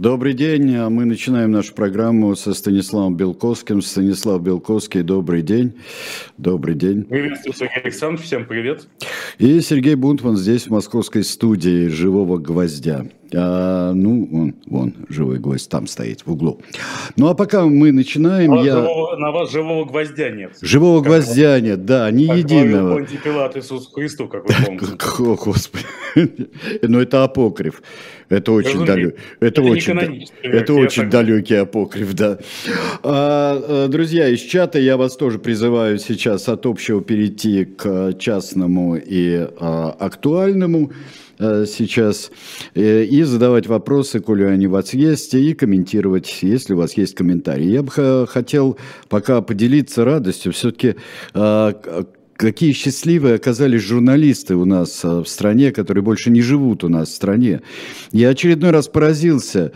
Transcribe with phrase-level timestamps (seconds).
[0.00, 0.78] Добрый день.
[0.88, 3.82] Мы начинаем нашу программу со Станиславом Белковским.
[3.82, 5.74] Станислав Белковский, добрый день.
[6.38, 7.04] Добрый день.
[7.04, 8.24] Приветствую, Сергей Александрович.
[8.24, 8.88] Всем привет.
[9.38, 13.06] И Сергей Бунтман здесь, в московской студии «Живого гвоздя».
[13.32, 16.60] А, ну, вон, вон, живой гвоздь там стоит в углу.
[17.16, 18.72] Ну, а пока мы начинаем, на я...
[18.72, 20.52] Живого, на вас живого гвоздя нет.
[20.60, 22.96] Живого как гвоздя вот, нет, да, ни единого.
[22.96, 24.86] Понти Пилат Иисус Христу, как вы помните.
[25.20, 25.84] О, Господи.
[26.82, 27.82] Но это апокриф.
[28.28, 29.16] Это очень далекий.
[29.40, 32.38] Это, это очень, это очень далекий апокриф, да.
[33.02, 39.19] А, друзья, из чата я вас тоже призываю сейчас от общего перейти к частному и
[39.28, 40.90] а, актуальному.
[41.40, 42.30] Э, сейчас
[42.74, 47.14] э, и задавать вопросы, коли они у вас есть, и комментировать, если у вас есть
[47.14, 47.64] комментарии.
[47.64, 48.76] Я бы хотел
[49.08, 50.52] пока поделиться радостью.
[50.52, 50.96] Все-таки
[51.32, 51.72] э,
[52.40, 57.10] какие счастливые оказались журналисты у нас э, в стране, которые больше не живут у нас
[57.10, 57.60] в стране.
[58.12, 59.72] Я очередной раз поразился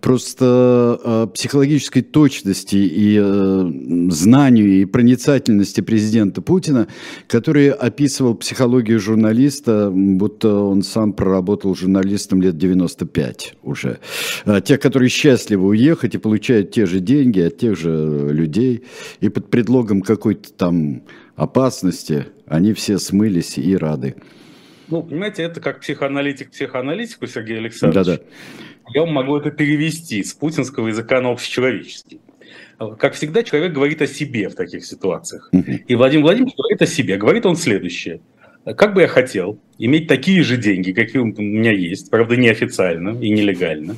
[0.00, 6.88] просто э, психологической точности и э, знанию и проницательности президента Путина,
[7.28, 14.00] который описывал психологию журналиста, будто он сам проработал журналистом лет 95 уже.
[14.64, 18.82] Те, которые счастливы уехать и получают те же деньги от тех же людей,
[19.20, 21.02] и под предлогом какой-то там
[21.38, 24.16] опасности, они все смылись и рады.
[24.88, 28.06] Ну, понимаете, это как психоаналитик психоаналитику, Сергей Александрович.
[28.06, 28.22] Да-да.
[28.92, 32.20] Я могу это перевести с путинского языка на общечеловеческий.
[32.98, 35.50] Как всегда, человек говорит о себе в таких ситуациях.
[35.52, 37.16] И Владимир Владимирович говорит о себе.
[37.16, 38.20] Говорит он следующее.
[38.64, 43.30] Как бы я хотел иметь такие же деньги, какие у меня есть, правда, неофициально и
[43.30, 43.96] нелегально,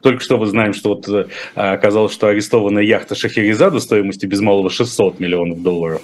[0.00, 4.70] только что мы знаем, что вот э, оказалось, что арестованная яхта Шахерезада стоимостью без малого
[4.70, 6.02] 600 миллионов долларов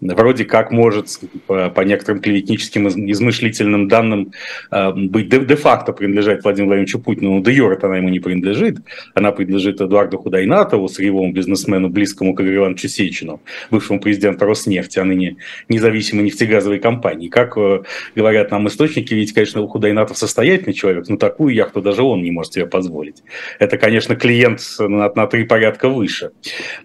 [0.00, 1.08] вроде как может
[1.46, 4.32] по, по некоторым клеветническим измышлительным данным
[4.70, 8.78] э, быть де-факто принадлежать Владимиру Владимировичу Путину, но де юрет она ему не принадлежит.
[9.14, 13.40] Она принадлежит Эдуарду Худайнатову, сырьевому бизнесмену, близкому к Игорю Ивановичу Сечину,
[13.70, 15.36] бывшему президенту Роснефти, а ныне
[15.68, 17.28] независимой нефтегазовой компании.
[17.28, 17.82] Как э,
[18.14, 22.54] говорят нам источники, ведь, конечно, Худайнатов состоятельный человек, но такую яхту даже он не может
[22.54, 23.22] себе позволить позволить.
[23.58, 26.30] Это, конечно, клиент на, на три порядка выше.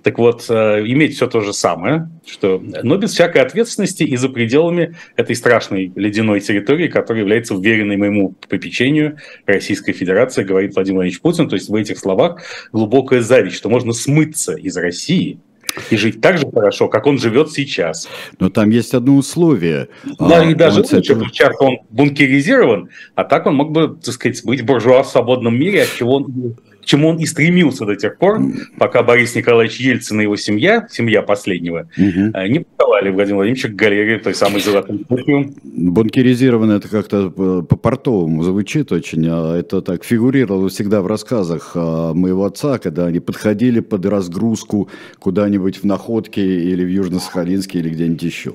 [0.03, 4.29] Так вот, э, иметь все то же самое, что, но без всякой ответственности и за
[4.29, 11.21] пределами этой страшной ледяной территории, которая является уверенной моему попечению Российской Федерации, говорит Владимир Владимирович
[11.21, 11.49] Путин.
[11.49, 12.41] То есть в этих словах
[12.71, 15.39] глубокая зависть, что можно смыться из России–
[15.89, 18.07] и жить так же хорошо, как он живет сейчас.
[18.39, 19.87] Но там есть одно условие.
[20.19, 21.25] Да, а, и даже лучше, этого...
[21.25, 25.83] сейчас он бункеризирован, а так он мог бы, так сказать, быть буржуа в свободном мире,
[25.83, 28.41] от чего он к чему он и стремился до тех пор,
[28.77, 32.37] пока Борис Николаевич Ельцин и его семья, семья последнего, угу.
[32.47, 35.53] не подавали Владимира Владимировича к галерее той самой золотой кухню.
[35.63, 42.45] Бункеризировано это как-то по-портовому звучит очень, а это так фигурировало всегда в рассказах а, моего
[42.45, 44.89] отца, когда они подходили под разгрузку
[45.19, 48.53] куда-нибудь в Находке или в Южно-Сахалинске или где-нибудь еще.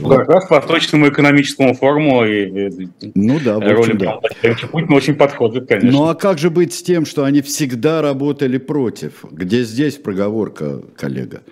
[0.00, 4.18] Ну, как раз к Восточному экономическому форуму и ну, да, роли да.
[4.72, 5.90] Путина очень подходит, конечно.
[5.90, 9.24] Ну а как же быть с тем, что они всегда всегда работали против.
[9.30, 11.42] Где здесь проговорка, коллега?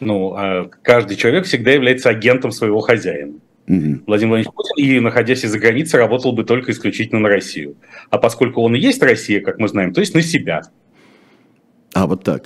[0.00, 3.34] Ну, а каждый человек всегда является агентом своего хозяина.
[3.66, 4.02] Угу.
[4.06, 7.76] Владимир Владимирович Путин, и находясь за границей, работал бы только исключительно на Россию.
[8.10, 10.62] А поскольку он и есть Россия, как мы знаем, то есть на себя.
[11.94, 12.42] А, вот так.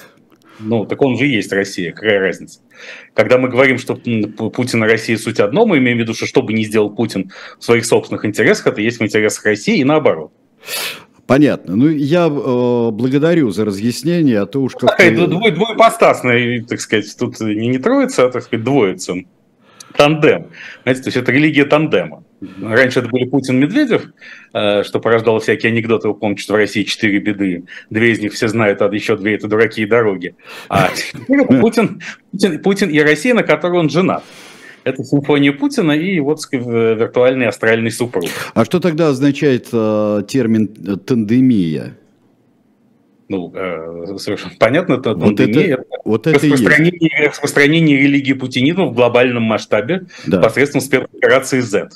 [0.60, 2.60] Ну, так он же и есть Россия, какая разница.
[3.14, 6.42] Когда мы говорим, что Путин и Россия суть одно, мы имеем в виду, что что
[6.42, 10.32] бы ни сделал Путин в своих собственных интересах, это есть в интересах России и наоборот.
[11.28, 11.76] Понятно.
[11.76, 15.02] Ну, я э, благодарю за разъяснение, а то уж как-то...
[15.02, 19.12] Это двой, двоепостасное, так сказать, тут не, не троица, а, так сказать, двоица.
[19.94, 20.46] Тандем.
[20.84, 22.24] Знаете, то есть это религия тандема.
[22.62, 24.06] Раньше это были Путин-Медведев,
[24.54, 26.08] э, что порождало всякие анекдоты.
[26.08, 27.64] Вы помните, в России четыре беды.
[27.90, 30.34] Две из них все знают, а еще две– это дураки и дороги.
[30.70, 30.88] А
[31.26, 32.00] Путин,
[32.32, 34.24] Путин, Путин и Россия, на которой он женат.
[34.84, 38.28] Это симфония Путина и вот виртуальный астральный супруг.
[38.54, 41.96] А что тогда означает э, термин э, тандемия?
[43.28, 48.94] Ну, э, совершенно понятно, это вот пандемия, это, вот это распространение, распространение религии путинизма в
[48.94, 50.40] глобальном масштабе да.
[50.40, 51.90] посредством спецоперации Z.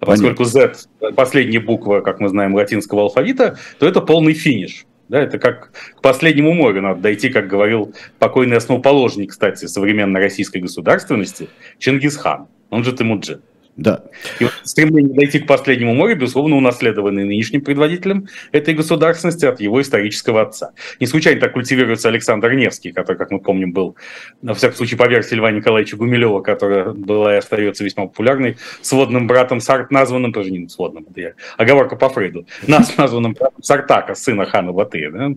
[0.00, 0.74] А поскольку Z
[1.14, 4.86] последняя буква, как мы знаем, латинского алфавита, то это полный финиш.
[5.08, 10.58] Да, это как к последнему морю надо дойти, как говорил покойный основоположник, кстати, современной российской
[10.58, 13.40] государственности Чингисхан, он же Тимуджин.
[13.78, 14.02] Да.
[14.40, 19.80] И вот стремление дойти к последнему морю, безусловно, унаследованное нынешним предводителем этой государственности от его
[19.80, 20.72] исторического отца.
[20.98, 23.94] Не случайно так культивируется Александр Невский, который, как мы помним, был,
[24.42, 29.28] на всяком случае, по версии Льва Николаевича Гумилева, которая была и остается весьма популярной, сводным
[29.28, 34.16] братом, Сарт, названным, тоже не сводным, это я, оговорка по Фрейду, нас названным братом Сартака,
[34.16, 35.10] сына хана Батыя.
[35.12, 35.30] Да?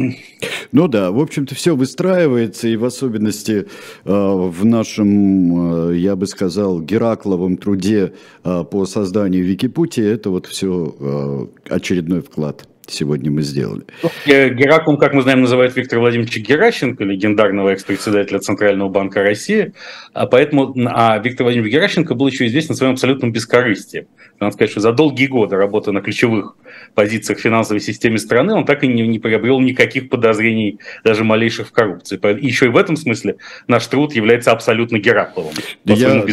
[0.73, 3.65] Ну да, в общем-то, все выстраивается, и в особенности э,
[4.05, 8.13] в нашем, э, я бы сказал, Геракловом новом труде
[8.43, 13.85] а, по созданию Википутии, это вот все а, очередной вклад сегодня мы сделали.
[14.03, 19.73] Ну, Геракум, как мы знаем, называют Виктор Владимирович Геращенко, легендарного экс-председателя Центрального банка России.
[20.13, 24.07] А поэтому а Виктор Владимирович Геращенко был еще известен своим абсолютным бескорыстием.
[24.39, 26.55] Надо сказать, что за долгие годы работы на ключевых
[26.93, 31.71] позициях финансовой системы страны он так и не, не приобрел никаких подозрений, даже малейших в
[31.71, 32.19] коррупции.
[32.39, 33.37] И еще и в этом смысле
[33.67, 35.53] наш труд является абсолютно Геракловым.
[35.85, 36.23] Я,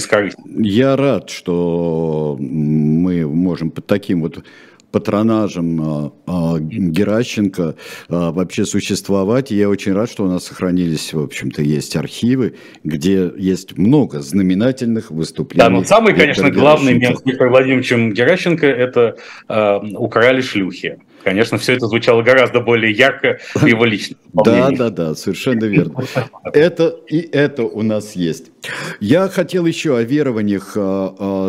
[0.46, 4.44] я рад, что мы можем под таким вот
[4.94, 7.74] патронажем а, а, Геращенко
[8.08, 9.50] а, вообще существовать.
[9.50, 12.54] И я очень рад, что у нас сохранились, в общем-то, есть архивы,
[12.84, 15.68] где есть много знаменательных выступлений.
[15.68, 19.16] Да, но самый, конечно, главный мем с Виктором Владимировичем Геращенко– это
[19.48, 21.00] э, «Украли шлюхи».
[21.24, 26.04] Конечно, все это звучало гораздо более ярко в его личном Да, да, да, совершенно верно.
[26.52, 28.52] Это и это у нас есть.
[29.00, 30.76] Я хотел еще о верованиях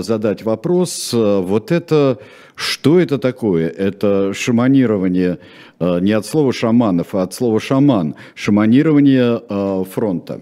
[0.03, 1.11] задать вопрос.
[1.13, 2.19] Вот это
[2.55, 3.67] что это такое?
[3.69, 5.39] Это шаманирование
[5.79, 8.15] э, не от слова шаманов, а от слова шаман.
[8.33, 9.41] Шаманирование
[9.83, 10.41] фронта.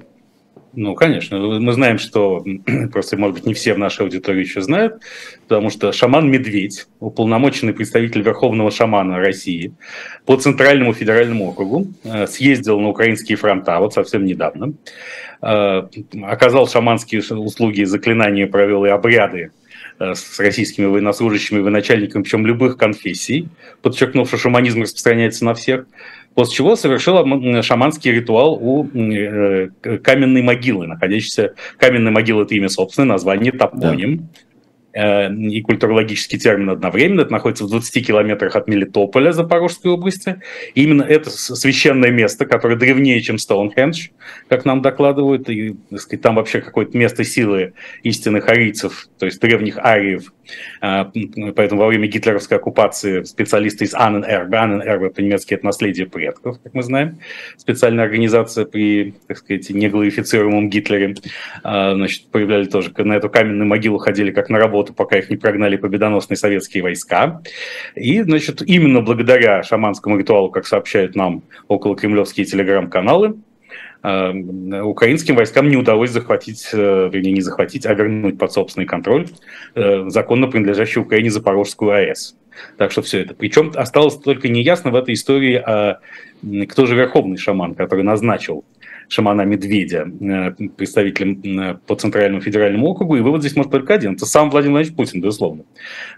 [0.76, 1.38] Ну, конечно.
[1.38, 2.44] Мы знаем, что
[2.92, 5.02] просто, может быть, не все в нашей аудитории еще знают,
[5.48, 9.74] потому что шаман-медведь, уполномоченный представитель Верховного шамана России
[10.26, 14.74] по Центральному федеральному округу, э, съездил на украинские фронта вот совсем недавно,
[15.42, 19.52] оказал шаманские услуги, заклинания, провел и обряды
[20.00, 23.48] Э, с российскими военнослужащими и военачальниками, причем любых конфессий,
[23.82, 25.86] подчеркнув, что шаманизм распространяется на всех,
[26.36, 29.70] после чего совершил шаманский ритуал у э,
[30.04, 31.54] каменной могилы, находящейся...
[31.78, 34.18] Каменная могила– это имя собственное, название топоним.
[34.18, 34.24] Да
[34.94, 37.22] Э, и культурологический термин одновременно.
[37.22, 40.40] Это находится в 20 километрах от Мелитополя, Запорожской области.
[40.76, 44.10] И именно это священное место, которое древнее, чем Стоунхендж,
[44.50, 45.50] как нам докладывают.
[45.50, 50.32] И так сказать, там вообще какое-то место силы истинных арийцев, то есть древних ариев.
[50.82, 51.06] Э,
[51.56, 56.84] поэтому во время гитлеровской оккупации специалисты из Анненербе, Анненербе по-немецки это наследие предков, как мы
[56.84, 57.20] знаем,
[57.58, 61.16] специальная организация при, так сказать, неглорифицируемом Гитлере,
[61.64, 65.38] э, значит, появляли тоже на эту каменную могилу ходили как на работу пока их не
[65.38, 67.42] прогнали победоносные советские войска.
[67.96, 73.36] И, значит, именно благодаря шаманскому ритуалу, как сообщают нам около кремлевские телеграм-каналы,
[74.04, 79.28] украинским войскам не удалось захватить, э, вернее, не захватить, а вернуть под собственный контроль
[79.76, 82.36] э, законно принадлежащую Украине Запорожскую АЭС.
[82.78, 83.34] Так что все это.
[83.34, 86.00] Причем осталось только неясно в этой истории, а
[86.70, 88.66] кто же верховный шаман, который назначил
[89.08, 94.16] шамана Медведя, э, представителем по Центральному федеральному округу, и вывод здесь может только один.
[94.16, 95.64] Это сам Владимир Владимирович Путин, безусловно.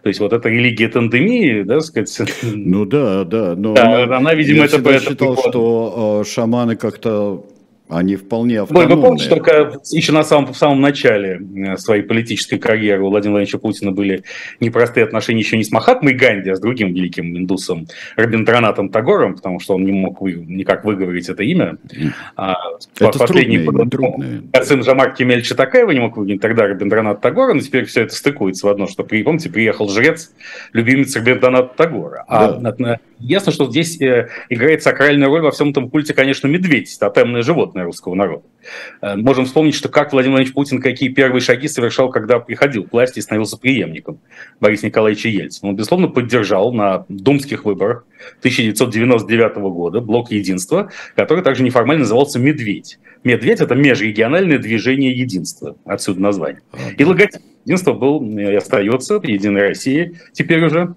[0.01, 2.31] То есть вот эта религия тандемии, да, сказать...
[2.41, 3.55] Ну да, да.
[3.55, 4.91] Но да, она, видимо, я это...
[4.91, 7.45] Я считал, что э, шаманы как-то
[7.87, 8.95] они вполне автономные.
[8.95, 13.09] Вы, вы помните, только еще на самом, в самом начале э, своей политической карьеры у
[13.09, 14.23] Владимира Владимировича Путина были
[14.59, 19.59] непростые отношения еще не с Махатмой Ганди, а с другим великим индусом Рабиндранатом Тагором, потому
[19.59, 21.77] что он не мог вы, никак выговорить это имя.
[22.35, 22.55] А,
[22.99, 24.41] это последний трудное, трудное.
[24.63, 28.65] сын Жамар Кемель Читакаева не мог выговорить тогда Рабиндранат Тагора, но теперь все это стыкуется
[28.65, 30.31] в одно, что, помните, приехал жрец,
[30.73, 32.25] любимец Рабиндраната Тагора.
[32.27, 32.99] А да.
[33.19, 37.85] Ясно, что здесь э, играет сакральную роль во всем этом культе, конечно, медведь, тотемное животное
[37.85, 38.44] русского народа.
[39.01, 42.92] Э, можем вспомнить, что как Владимир Владимирович Путин какие первые шаги совершал, когда приходил к
[42.92, 44.19] власти и становился преемником
[44.59, 45.69] Бориса Николаевича Ельцина.
[45.69, 48.06] Он, безусловно, поддержал на думских выборах
[48.40, 52.99] 1999 года блок единства, который также неформально назывался «Медведь».
[53.23, 56.61] «Медведь»— это межрегиональное движение единства, отсюда название.
[56.97, 60.95] И логотип единства был и остается «Единой России» теперь уже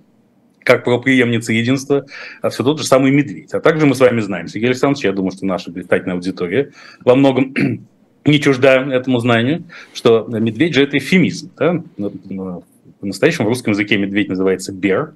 [0.69, 2.05] как правоприемница единства,
[2.43, 3.55] а все тот же самый медведь.
[3.55, 6.73] А также мы с вами знаем, Сергей Александрович, я думаю, что наша блистательная аудитория
[7.03, 7.55] во многом
[8.27, 11.53] не чужда этому знанию, что медведь же это эфемизм.
[11.57, 11.83] Да?
[11.97, 15.15] В настоящем русском языке медведь называется бер,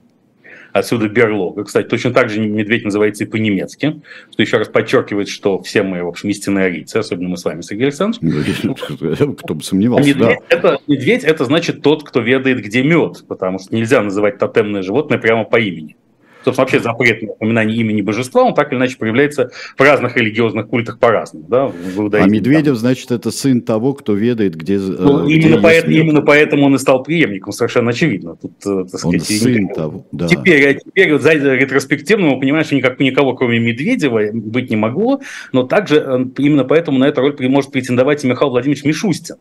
[0.72, 1.64] Отсюда берлога.
[1.64, 4.00] Кстати, точно так же медведь называется и по-немецки,
[4.32, 7.60] что еще раз подчеркивает, что все мы, в общем, истинные арийцы, особенно мы с вами,
[7.60, 9.38] Сергей Александрович.
[9.42, 10.56] Кто бы сомневался, медведь, да.
[10.56, 15.18] это, медведь– это значит тот, кто ведает, где мед, потому что нельзя называть тотемное животное
[15.18, 15.96] прямо по имени.
[16.44, 20.68] Собственно, вообще запрет на упоминание имени божества, он так или иначе проявляется в разных религиозных
[20.68, 21.46] культах по-разному.
[21.48, 21.72] Да?
[22.12, 24.78] А Медведев, значит, это сын того, кто ведает, где...
[24.78, 28.36] Ну, где именно, поэтому, именно поэтому он и стал преемником, совершенно очевидно.
[28.36, 29.74] Тут, э, так сказать, он сын никакого.
[29.74, 30.26] того, да.
[30.28, 34.76] Теперь, а теперь вот за ретроспективно мы понимаем, что никак, никого, кроме Медведева, быть не
[34.76, 35.20] могло,
[35.52, 39.36] но также э, именно поэтому на эту роль может претендовать и Михаил Владимирович Мишустин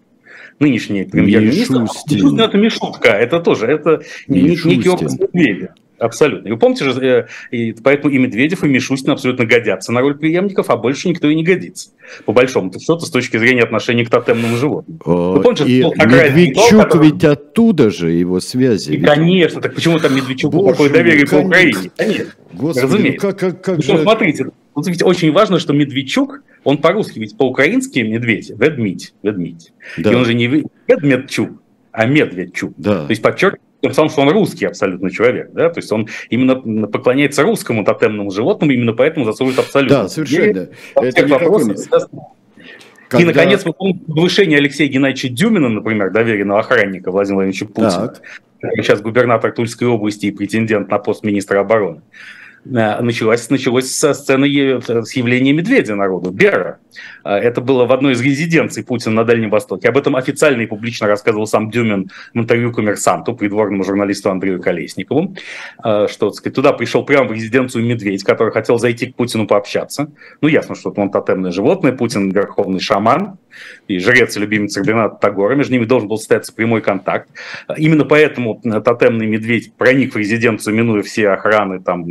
[0.59, 1.81] нынешний премьер-министр.
[1.81, 2.39] Мишустин.
[2.39, 4.71] Это Мишутка, это тоже, это Мишустин.
[4.71, 5.73] некий образ Медведя.
[6.01, 6.47] Абсолютно.
[6.47, 10.17] И вы помните же, э, и поэтому и Медведев, и Мишустин абсолютно годятся на роль
[10.17, 11.91] преемников, а больше никто и не годится.
[12.25, 14.99] По большому счету, с точки зрения отношения к тотемным животным.
[15.05, 17.11] Вы помните, и Медведчук который...
[17.11, 18.93] ведь оттуда же его связи.
[18.93, 19.05] И, ведь...
[19.05, 21.91] Конечно, так почему там Медведчуку Боже, такое доверие по Украине?
[21.95, 23.27] Конечно, Господи, разумеется.
[23.27, 23.97] Ну как, как, как же...
[23.99, 29.71] Смотрите, вот ведь очень важно, что Медведчук, он по-русски ведь по-украински медведь, ведмить, ведмить.
[29.97, 30.11] Да.
[30.11, 30.47] И он же не
[30.87, 32.73] Ведмедчук, а Медведчук.
[32.77, 33.05] Да.
[33.05, 36.87] То есть подчеркивает тем самым, что он русский абсолютно человек, да, то есть он именно
[36.87, 40.03] поклоняется русскому тотемному животному, именно поэтому заслуживает абсолютно.
[40.03, 40.69] Да, совершенно.
[40.95, 41.77] Это вопросов,
[43.07, 43.23] когда...
[43.23, 48.13] И, наконец, повышение Алексея Геннадьевича Дюмина, например, доверенного охранника Владимира Владимировича Путина,
[48.61, 48.71] так.
[48.77, 52.03] сейчас губернатор Тульской области и претендент на пост министра обороны,
[52.65, 54.47] Э, началась, началось со сцены
[54.81, 56.79] с явления медведя народу, Бера.
[57.23, 59.89] Э, это было в одной из резиденций Путина на Дальнем Востоке.
[59.89, 65.35] Об этом официально и публично рассказывал сам Дюмин в интервью коммерсанту, придворному журналисту Андрею Колесникову,
[65.83, 69.47] э, что так сказать, туда пришел прямо в резиденцию медведь, который хотел зайти к Путину
[69.47, 70.11] пообщаться.
[70.41, 73.37] Ну, ясно, что он тотемное животное, Путин верховный шаман,
[73.87, 77.29] и жрец и любимец Рабината Тагора, между ними должен был состояться прямой контакт.
[77.77, 82.05] Именно поэтому тотемный медведь проник в резиденцию, минуя все охраны, там,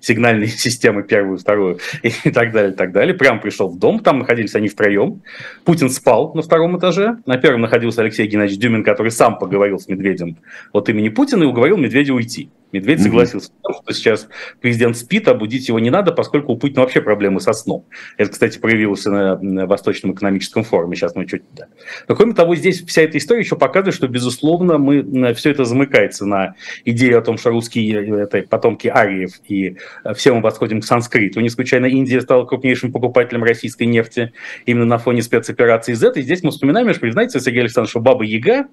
[0.00, 3.14] сигнальные системы первую, вторую и так далее, так далее.
[3.14, 5.22] Прям пришел в дом, там находились они втроем.
[5.64, 7.18] Путин спал на втором этаже.
[7.26, 10.36] На первом находился Алексей Геннадьевич Дюмин, который сам поговорил с Медведем
[10.72, 12.50] от имени Путина и уговорил Медведя уйти.
[12.76, 13.72] Медведь согласился, mm-hmm.
[13.82, 14.28] что сейчас
[14.60, 17.84] президент спит, а будить его не надо, поскольку у Путина вообще проблемы со сном.
[18.16, 20.96] Это, кстати, проявилось на, на Восточном экономическом форуме.
[20.96, 21.42] Сейчас мы чуть...
[21.54, 21.66] Да.
[22.08, 26.26] Но, кроме того, здесь вся эта история еще показывает, что, безусловно, мы, все это замыкается
[26.26, 26.54] на
[26.84, 29.76] идею о том, что русские это потомки ариев, и
[30.14, 31.40] все мы восходим к санскриту.
[31.40, 34.32] Не случайно Индия стала крупнейшим покупателем российской нефти
[34.66, 36.12] именно на фоне спецоперации Z.
[36.16, 38.66] И здесь мы вспоминаем, что, знаете, Сергей Александрович, что Баба Яга,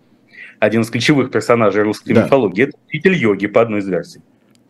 [0.59, 2.23] один из ключевых персонажей русской да.
[2.23, 4.21] мифологии, это учитель йоги по одной из версий.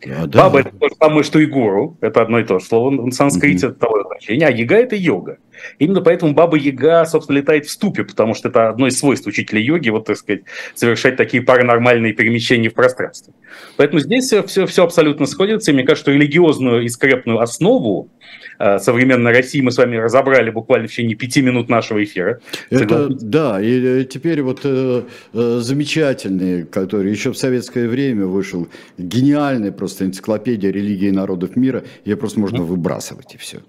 [0.06, 0.44] А, да.
[0.44, 1.96] Баба это то же самое, что и гуру.
[2.00, 4.46] Это одно и то же слово на санскрите, это того значения.
[4.46, 5.38] А яга это йога.
[5.78, 9.60] Именно поэтому Баба Яга, собственно, летает в ступе, потому что это одно из свойств учителя
[9.60, 10.42] йоги, вот, так сказать,
[10.74, 13.34] совершать такие паранормальные перемещения в пространстве.
[13.76, 18.10] Поэтому здесь все, все, абсолютно сходится, и мне кажется, что религиозную и скрепную основу
[18.58, 22.40] э, современной России мы с вами разобрали буквально в течение пяти минут нашего эфира.
[22.70, 25.02] Это, да, и э, теперь вот э,
[25.32, 28.68] э, замечательный, который еще в советское время вышел,
[28.98, 33.60] гениальный просто энциклопедия религии народов мира, ее просто можно выбрасывать и все.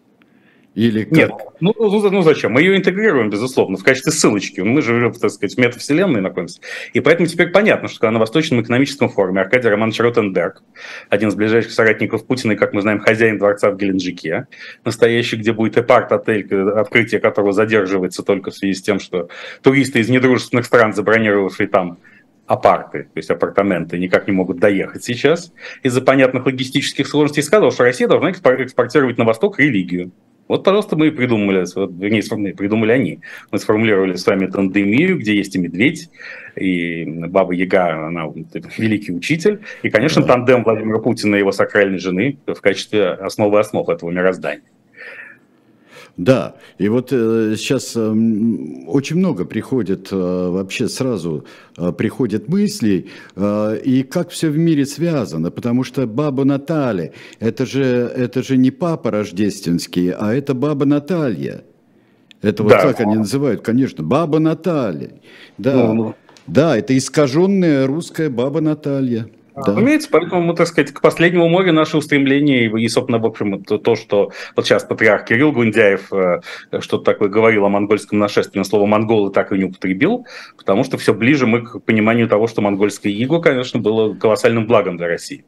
[0.75, 1.13] Или как?
[1.13, 2.51] Нет, ну, ну, ну зачем?
[2.51, 4.60] Мы ее интегрируем, безусловно, в качестве ссылочки.
[4.60, 6.60] Мы живем, так сказать, в метавселенной находимся.
[6.94, 10.62] И поэтому теперь понятно, что на Восточном экономическом форуме Аркадий Романович Ротенберг,
[11.10, 14.48] один из ближайших соратников Путина и, как мы знаем, хозяин дворца в Геленджике,
[14.84, 19.29] настоящий, где будет эпарт-отель, открытие которого задерживается только в связи с тем, что
[19.62, 22.00] туристы из недружественных стран, забронировавшие там
[22.48, 25.53] апарты, то есть апартаменты, никак не могут доехать сейчас
[25.84, 30.12] из-за понятных логистических сложностей, сказал, что Россия должна экспортировать на Восток религию.
[30.48, 31.66] Вот, пожалуйста, мы и придумали,
[32.00, 33.20] вернее, придумали они.
[33.52, 36.10] Мы сформулировали с вами тандемию, где есть и медведь,
[36.56, 38.25] и Баба Яга, она
[38.78, 43.90] великий учитель, и, конечно, тандем Владимира Путина и его сакральной жены в качестве основы основ
[43.90, 44.62] этого мироздания.
[46.17, 48.00] Да, и вот э, сейчас э,
[48.88, 51.43] очень много приходит э, вообще сразу
[51.77, 57.65] э, приходят мыслей, э, и как все в мире связано, потому что баба Наталья, это
[57.65, 61.65] же, это же не папа рождественский, а это баба Наталья.
[62.41, 62.81] Это вот да.
[62.81, 65.12] как они называют, конечно, баба Наталья.
[65.57, 66.15] Да, ну, ну.
[66.48, 69.27] да, это искаженная русская баба Наталья.
[69.55, 69.71] Да.
[69.71, 73.77] Разумеется, поэтому мы, так сказать, к последнему морю наше устремление и, собственно, в общем, то,
[73.77, 76.41] то что вот сейчас патриарх Кирилл Гундяев э,
[76.81, 80.25] что-то такое говорил о монгольском нашествии, но слово «монголы» так и не употребил,
[80.57, 84.97] потому что все ближе мы к пониманию того, что монгольское иго, конечно, было колоссальным благом
[84.97, 85.45] для России.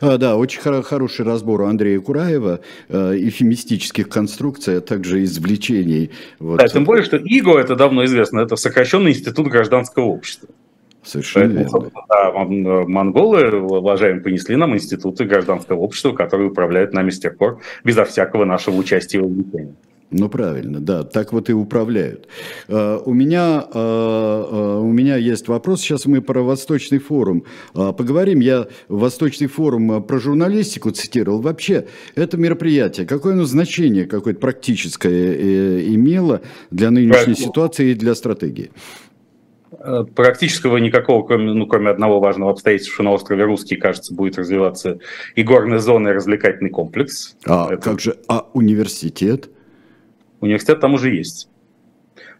[0.00, 6.10] А, да, очень хор- хороший разбор у Андрея Кураева, э, эфемистических конструкций, а также извлечений.
[6.40, 6.58] Вот.
[6.58, 10.48] Да, тем более, что иго, это давно известно, это сокращенный институт гражданского общества.
[11.04, 12.00] Совершенно Поэтому, верно.
[12.08, 18.04] Да, монголы, уважаемые, понесли нам институты гражданского общества, которые управляют нами с тех пор, безо
[18.04, 19.74] всякого нашего участия в вовлечения.
[20.16, 22.28] Ну правильно, да, так вот и управляют.
[22.68, 25.80] Uh, у меня uh, у меня есть вопрос.
[25.80, 28.38] Сейчас мы про Восточный форум поговорим.
[28.38, 31.40] Я Восточный форум про журналистику цитировал.
[31.40, 38.14] Вообще это мероприятие какое оно значение какое-то практическое э, имело для нынешней ситуации и для
[38.14, 38.70] стратегии?
[40.14, 44.98] Практического никакого, кроме, ну, кроме одного важного обстоятельства, что на острове Русский, кажется, будет развиваться
[45.34, 47.36] и горная зона, и развлекательный комплекс.
[47.46, 47.82] А Это...
[47.82, 49.50] как же, а университет?
[50.40, 51.48] Университет там уже есть.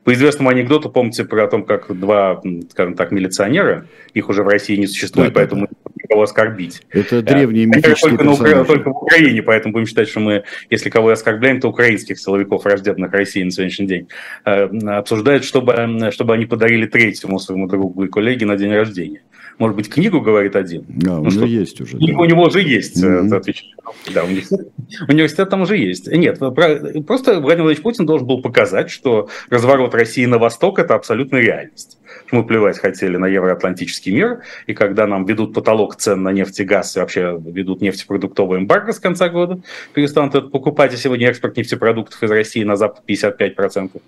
[0.04, 4.76] По известному анекдоту, помните про том, как два, скажем так, милиционера, их уже в России
[4.76, 6.82] не существует, да, поэтому да, никого оскорбить.
[6.90, 11.08] Это древние мифические только, на, только в Украине, поэтому будем считать, что мы, если кого
[11.08, 14.08] оскорбляем, то украинских силовиков, рожденных России на сегодняшний день,
[14.44, 19.22] э, обсуждают, чтобы, чтобы они подарили третьему своему другу и коллеге на день рождения.
[19.58, 20.84] Может быть, книгу говорит один?
[20.88, 21.96] Да, ну, что, есть уже.
[21.98, 22.18] Да.
[22.18, 23.34] У него уже есть, mm-hmm.
[23.34, 23.72] отвечаю.
[24.12, 24.68] Да, университет,
[25.08, 26.08] университет там уже есть.
[26.08, 31.40] Нет, просто Владимир Владимирович Путин должен был показать, что разворот России на восток– это абсолютная
[31.40, 31.98] реальность.
[32.34, 36.64] Мы плевать хотели на евроатлантический мир, и когда нам ведут потолок цен на нефть и
[36.64, 39.60] газ, и вообще ведут нефтепродуктовый эмбарго с конца года,
[39.92, 44.02] перестанут это покупать, и сегодня экспорт нефтепродуктов из России на Запад 55%.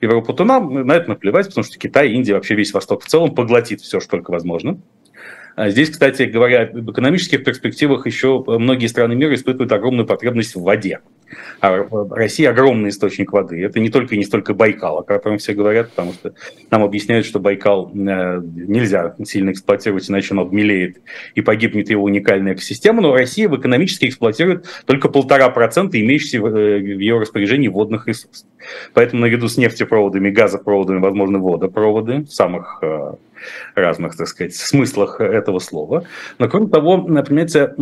[0.00, 3.34] Европу, то нам на это наплевать, потому что Китай, Индия, вообще весь Восток в целом
[3.34, 4.78] поглотит все, что только возможно.
[5.54, 10.62] А здесь, кстати говоря, об экономических перспективах еще многие страны мира испытывают огромную потребность в
[10.62, 11.00] воде.
[11.60, 13.62] А Россия огромный источник воды.
[13.64, 16.34] Это не только и не столько Байкал, о котором все говорят, потому что
[16.70, 21.00] нам объясняют, что Байкал э, нельзя сильно эксплуатировать, иначе он обмелеет
[21.34, 23.00] и погибнет его уникальная экосистема.
[23.00, 28.46] Но Россия в экономически эксплуатирует только полтора процента имеющихся в э, ее распоряжении водных ресурсов.
[28.92, 33.14] Поэтому наряду с нефтепроводами, газопроводами, возможно, водопроводы в самых э,
[33.74, 36.04] разных, так сказать, смыслах этого слова.
[36.38, 37.74] Но кроме того, понимаете,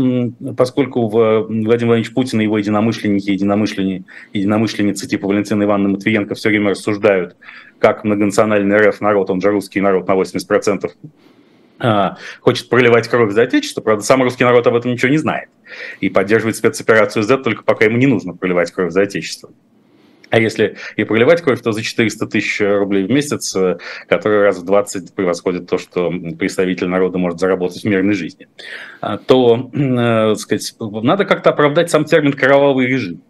[0.56, 6.70] поскольку Владимир Владимирович Путин и его единомышленники, единомышленники, единомышленницы типа Валентина Ивановна Матвиенко все время
[6.70, 7.36] рассуждают,
[7.78, 10.90] как многонациональный РФ народ, он же русский народ на 80%,
[11.82, 15.48] а, хочет проливать кровь за отечество, правда, сам русский народ об этом ничего не знает
[16.00, 19.50] и поддерживает спецоперацию Z только пока ему не нужно проливать кровь за отечество.
[20.30, 24.58] А если и проливать кровь, то за 400 тысяч рублей в месяц, э, который раз
[24.58, 28.48] в 20 превосходит то, что представитель народа может заработать в мирной жизни,
[29.00, 33.22] а, то, э, сказать, надо как-то оправдать сам термин «кровавый режим».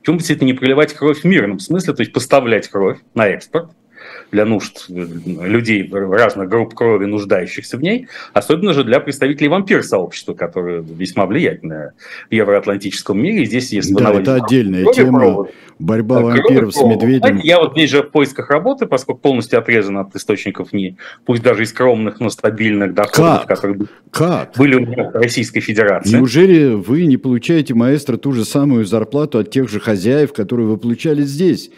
[0.00, 3.70] Почему бы это не проливать кровь в мирном смысле, то есть поставлять кровь на экспорт–
[4.30, 10.82] для нужд людей разных групп крови, нуждающихся в ней, особенно же для представителей вампир-сообщества, которые
[10.82, 11.92] весьма влиятельны
[12.30, 13.42] в евроатлантическом мире.
[13.42, 15.18] И здесь есть да, это отдельная тема.
[15.20, 15.50] Провода.
[15.78, 17.18] Борьба вампиров с медведем.
[17.18, 21.42] Знаете, я вот здесь же в поисках работы, поскольку полностью отрезан от источников, не, пусть
[21.42, 23.46] даже и скромных, но стабильных доходов, как?
[23.46, 24.52] которые как?
[24.56, 26.16] были у меня в Российской Федерации.
[26.16, 30.76] Неужели вы не получаете, маэстро, ту же самую зарплату от тех же хозяев, которые вы
[30.76, 31.70] получали здесь?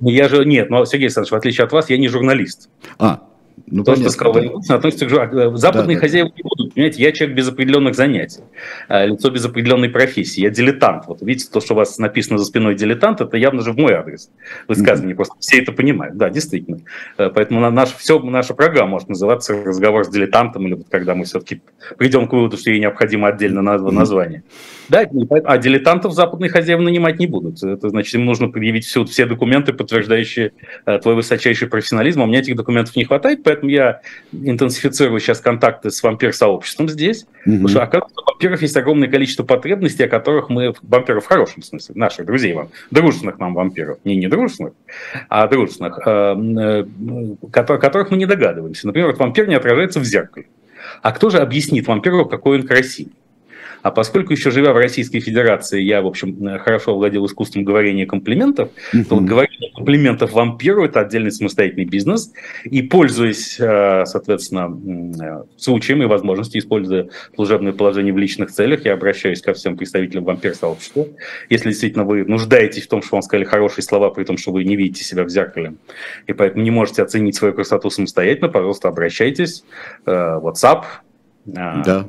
[0.00, 2.68] Я же, нет, но, Сергей Александрович, в отличие от вас, я не журналист.
[2.98, 3.22] А,
[3.66, 4.74] ну, То, понятно, что сказал да.
[4.74, 6.34] относится к э, Западные да, хозяева да.
[6.36, 6.67] не будут.
[6.78, 8.42] Понимаете, я человек без определенных занятий,
[8.86, 10.42] а, лицо без определенной профессии.
[10.42, 11.08] Я дилетант.
[11.08, 13.94] Вот видите, то, что у вас написано за спиной дилетант, это явно же в мой
[13.94, 14.30] адрес
[14.68, 15.14] высказывание.
[15.14, 15.16] Mm-hmm.
[15.16, 16.16] Просто все это понимают.
[16.16, 16.78] Да, действительно.
[17.16, 21.24] Э, поэтому наш, все, наша программа может называться «Разговор с дилетантом», или вот когда мы
[21.24, 21.62] все-таки
[21.96, 24.44] придем к выводу, что ей необходимо отдельно название.
[24.46, 24.88] Mm-hmm.
[24.88, 25.04] Да,
[25.44, 27.60] а дилетантов западные хозяева нанимать не будут.
[27.60, 30.52] Это значит, им нужно предъявить все, все документы, подтверждающие
[30.86, 32.20] э, твой высочайший профессионализм.
[32.20, 37.24] А у меня этих документов не хватает, поэтому я интенсифицирую сейчас контакты с вампир-сообществом здесь.
[37.24, 37.52] Mm-hmm.
[37.52, 41.62] Потому что, оказывается, у вампиров есть огромное количество потребностей, о которых мы, вампиров в хорошем
[41.62, 44.74] смысле, наших друзей вам, дружественных нам вампиров, не недружественных,
[45.28, 48.86] а дружественных, э, э, которых мы не догадываемся.
[48.86, 50.46] Например, вот вампир не отражается в зеркале.
[51.02, 53.12] А кто же объяснит вампиру, какой он красивый?
[53.82, 58.06] А поскольку еще живя в Российской Федерации, я, в общем, э, хорошо владел искусством говорения
[58.06, 58.70] комплиментов,
[59.08, 62.32] то вот говорение комплиментов вампиру– это отдельный самостоятельный бизнес.
[62.64, 64.76] И пользуясь, э, соответственно,
[65.20, 70.24] э, случаем и возможностью, используя служебное положение в личных целях, я обращаюсь ко всем представителям
[70.24, 71.06] вампир-сообщества.
[71.48, 74.64] Если действительно вы нуждаетесь в том, что вам сказали хорошие слова, при том, что вы
[74.64, 75.74] не видите себя в зеркале,
[76.26, 79.64] и поэтому не можете оценить свою красоту самостоятельно, пожалуйста, обращайтесь.
[80.06, 80.84] WhatsApp,
[81.54, 82.06] да.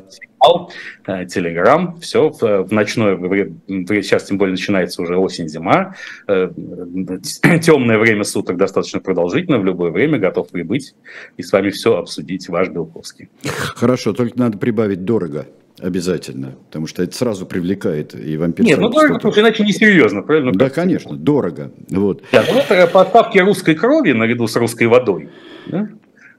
[1.25, 5.95] Телеграм, э, все в, ночное время, сейчас тем более начинается уже осень-зима,
[6.27, 6.49] э,
[7.61, 10.95] темное время суток достаточно продолжительно, в любое время готов прибыть
[11.37, 13.29] и с вами все обсудить, ваш Белковский.
[13.45, 15.47] Хорошо, только надо прибавить дорого.
[15.81, 18.65] Обязательно, потому что это сразу привлекает и вампир.
[18.65, 20.51] Нет, ну дорого, потому что иначе несерьезно, правильно?
[20.51, 21.71] Да, конечно, дорого.
[21.89, 22.21] Вот.
[22.33, 25.29] Да, ну это поставки русской крови наряду с русской водой.
[25.67, 25.87] Да?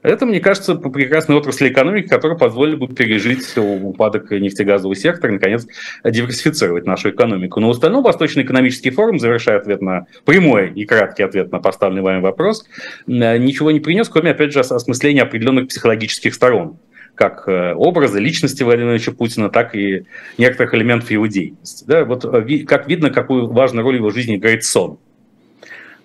[0.03, 5.67] Это, мне кажется, прекрасная отрасль экономики, которая позволила бы пережить упадок нефтегазового сектора наконец,
[6.03, 7.59] диверсифицировать нашу экономику.
[7.59, 12.01] Но в остальном Восточный экономический форум, завершая ответ на прямой и краткий ответ на поставленный
[12.01, 12.65] вами вопрос,
[13.05, 16.77] ничего не принес, кроме, опять же, осмысления определенных психологических сторон
[17.13, 20.05] как э, образа личности Владимира Владимировича Путина, так и
[20.37, 21.83] некоторых элементов его деятельности.
[21.85, 24.97] Да, вот э, как видно, какую важную роль в его жизни играет сон.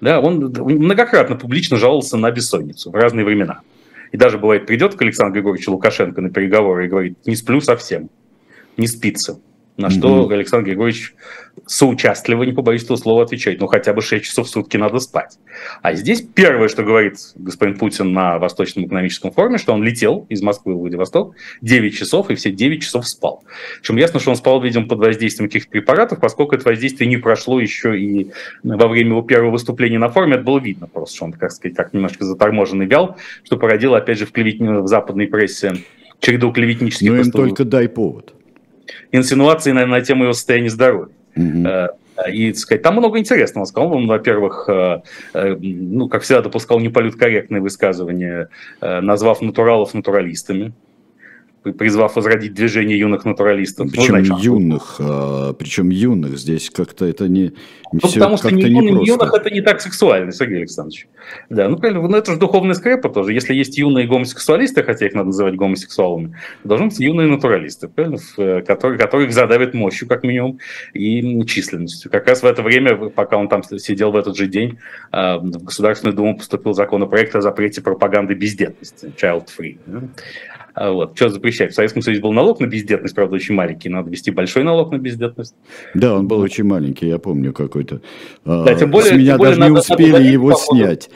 [0.01, 3.61] Да, он многократно публично жаловался на бессонницу в разные времена.
[4.13, 8.11] И даже бывает придет к Александру Григорьевичу Лукашенко на переговоры и говорит, не сплю совсем,
[8.77, 9.41] не спится.
[9.77, 11.15] На что Александр Григорьевич
[11.67, 15.39] соучастливо, не побоюсь этого слова, отвечает, ну хотя бы 6 часов в сутки надо спать.
[15.83, 20.43] А здесь первое, что говорит господин Путин на Восточном экономическом форуме, что он летел из
[20.43, 23.45] Москвы в Владивосток 9 часов и все 9 часов спал.
[23.81, 27.61] Причем ясно, что он спал, видимо, под воздействием каких-то препаратов, поскольку это воздействие не прошло
[27.61, 28.31] еще и
[28.63, 31.77] во время его первого выступления на форуме, это было видно просто, что он, как сказать,
[31.77, 34.61] как немножко заторможенный вял, что породило, опять же, в, клевет...
[34.61, 35.75] в западной прессе
[36.21, 37.11] череду клеветнических...
[37.11, 38.36] Ну им только дай повод
[39.13, 41.15] инсинуации на, на тему его состояния здоровья.
[41.37, 41.89] Mm-hmm.
[42.33, 43.65] И, так сказать, там много интересного.
[43.65, 45.03] Он сказал, он, во-первых, э,
[45.35, 48.49] ну, как всегда, допускал неполиткорректные высказывания,
[48.81, 50.73] назвав натуралов натуралистами
[51.73, 53.91] призвав возродить движение юных натуралистов.
[53.91, 57.53] Причем ну, значит, юных, а, причем юных, здесь как-то это не, не
[57.93, 61.09] ну, все потому что не юным юных это не так сексуально, Сергей Александрович.
[61.51, 63.33] Да, ну правильно, ну это же духовная скрепа тоже.
[63.33, 68.63] Если есть юные гомосексуалисты, хотя их надо называть гомосексуалами, должны быть юные натуралисты, правильно, э,
[68.63, 70.59] которые, которых задавят мощью, как минимум,
[70.95, 72.11] и численностью.
[72.11, 74.79] Как раз в это время, пока он там сидел в этот же день,
[75.11, 79.79] а, в Государственную Думу поступил законопроект о запрете пропаганды бездетности, child free.
[80.77, 81.17] А вот.
[81.17, 81.73] Что запрещать?
[81.73, 83.89] В Советском Союзе был налог на бездетность, правда, очень маленький.
[83.89, 85.55] Надо вести большой налог на бездетность.
[85.95, 88.03] Да, он был очень маленький, я помню какой-то.
[88.45, 91.11] А, да, тем более, С меня даже не успели надо его по ходу, снять.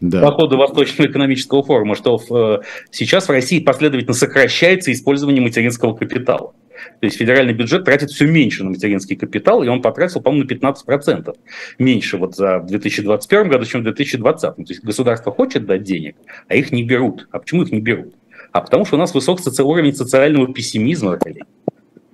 [0.00, 0.20] Да.
[0.20, 5.94] По ходу Восточного экономического форума, что в, э, сейчас в России последовательно сокращается использование материнского
[5.94, 6.52] капитала.
[7.00, 10.52] То есть федеральный бюджет тратит все меньше на материнский капитал, и он потратил, по-моему, на
[10.52, 11.34] 15%
[11.78, 14.56] меньше вот за 2021 году, чем в 2020.
[14.56, 16.16] То есть государство хочет дать денег,
[16.48, 17.28] а их не берут.
[17.30, 18.12] А почему их не берут?
[18.54, 19.64] А потому что у нас высок соци...
[19.64, 21.18] уровень социального пессимизма,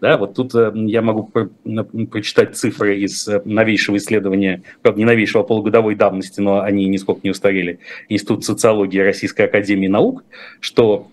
[0.01, 1.51] Да, вот тут э, я могу про,
[2.11, 7.21] прочитать цифры из э, новейшего исследования, правда, не новейшего, а полугодовой давности, но они нисколько
[7.25, 10.25] не устарели, Институт социологии Российской Академии Наук,
[10.61, 11.09] что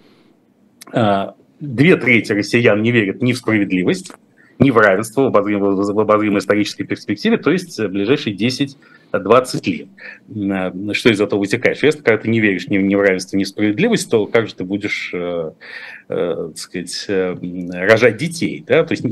[0.93, 4.13] э, две трети россиян не верят ни в справедливость,
[4.59, 8.77] ни в равенство в обозримой, в обозримой исторической перспективе, то есть в ближайшие 10
[9.11, 9.87] 20 лет.
[10.35, 11.81] Э, что из этого вытекает?
[11.81, 14.55] Если когда ты не веришь ни, ни в равенство, ни в справедливость, то как же
[14.55, 15.51] ты будешь э,
[16.09, 17.35] э, так сказать, э,
[17.71, 18.63] рожать детей?
[18.67, 18.83] Да?
[18.83, 19.05] То есть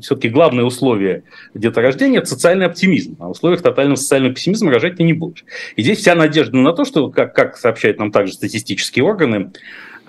[0.00, 1.22] все-таки главное условие
[1.54, 3.16] деторождения– это социальный оптимизм.
[3.20, 5.44] А в условиях тотального социального пессимизма рожать ты не будешь.
[5.76, 9.50] И здесь вся надежда на то, что, как, как сообщают нам также статистические органы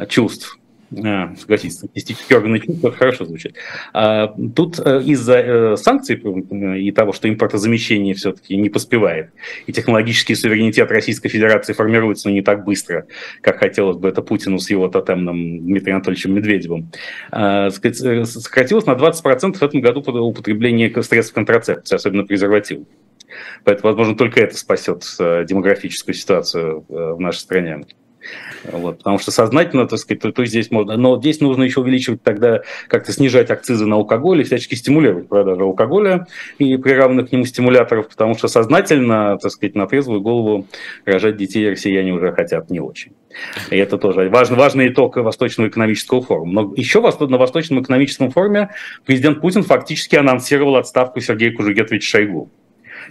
[0.08, 0.59] чувств,
[0.92, 3.56] согласитесь, статистические органы чувств хорошо звучит.
[3.94, 9.30] А, тут э, из-за э, санкций э, и того, что импортозамещение все-таки не поспевает,
[9.68, 13.06] и технологический суверенитет Российской Федерации формируется не так быстро,
[13.42, 16.92] как хотелось бы это Путину с его тотемным Дмитрием Анатольевичем Медведевым,
[17.32, 22.88] а, сократилось на 20% в этом году употребление средств контрацепции, особенно презервативов.
[23.64, 27.86] Поэтому, возможно, только это спасет демографическую ситуацию в нашей стране.
[28.72, 30.98] Вот, потому что сознательно, так сказать, то, то здесь можно.
[30.98, 35.64] Но здесь нужно еще увеличивать тогда, как-то снижать акцизы на алкоголь и всячески стимулировать продажу
[35.64, 40.68] алкоголя и приравненных к нему стимуляторов, потому что сознательно, так сказать, на трезвую голову
[41.06, 43.14] рожать детей россияне уже хотят не очень.
[43.72, 46.52] И это тоже важный, важный итог Восточного экономического форума.
[46.52, 48.70] Но еще на Восточном экономическом форуме
[49.06, 52.52] президент Путин фактически анонсировал отставку Сергея Кужугетовича Шойгу.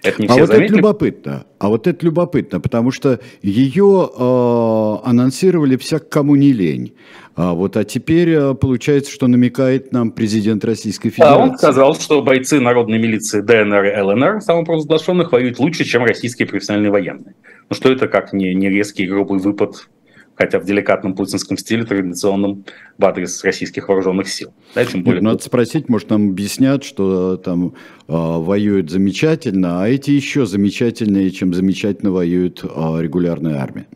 [0.02, 0.66] Это не а все вот заметили.
[0.66, 1.46] это любопытно.
[1.58, 6.94] А вот это любопытно, потому что ее э, анонсировали всяк кому не лень.
[7.34, 11.38] А вот, а теперь э, получается, что намекает нам президент Российской Федерации.
[11.38, 16.48] Да, он сказал, что бойцы народной милиции ДНР и ЛНР, самопровозглашенных, воюют лучше, чем российские
[16.48, 17.34] профессиональные военные.
[17.70, 19.88] Ну что это как не, не резкий грубый выпад
[20.38, 22.64] хотя в деликатном путинском стиле, традиционном,
[22.96, 24.52] в адрес российских вооруженных сил.
[24.74, 25.20] Да, тем более...
[25.20, 27.70] Нет, надо спросить, может, нам объяснят, что там э,
[28.06, 32.68] воюют замечательно, а эти еще замечательнее, чем замечательно воюет э,
[33.00, 33.86] регулярная армия.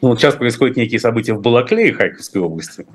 [0.00, 2.86] Ну, вот сейчас происходят некие события в Балаклее, Харьковской области,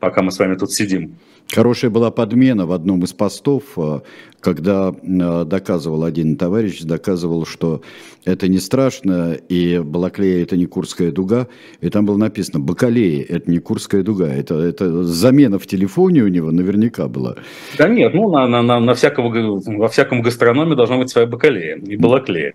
[0.00, 1.16] пока мы с вами тут сидим.
[1.52, 4.00] Хорошая была подмена в одном из постов, э,
[4.44, 7.80] когда э, доказывал один товарищ, доказывал, что
[8.26, 11.48] это не страшно, и Балаклея– это не Курская дуга,
[11.80, 16.28] и там было написано «Бакалея»– это не Курская дуга, это, это замена в телефоне у
[16.28, 17.36] него наверняка была.
[17.78, 21.76] Да нет, ну на, на, на, на всякого, во всяком гастрономе должна быть своя Бакалея
[21.76, 22.52] и Балаклея.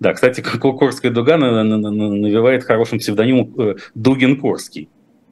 [0.00, 4.90] Да, кстати, Курская дуга навевает хорошим псевдонимом э, Дугин Курский.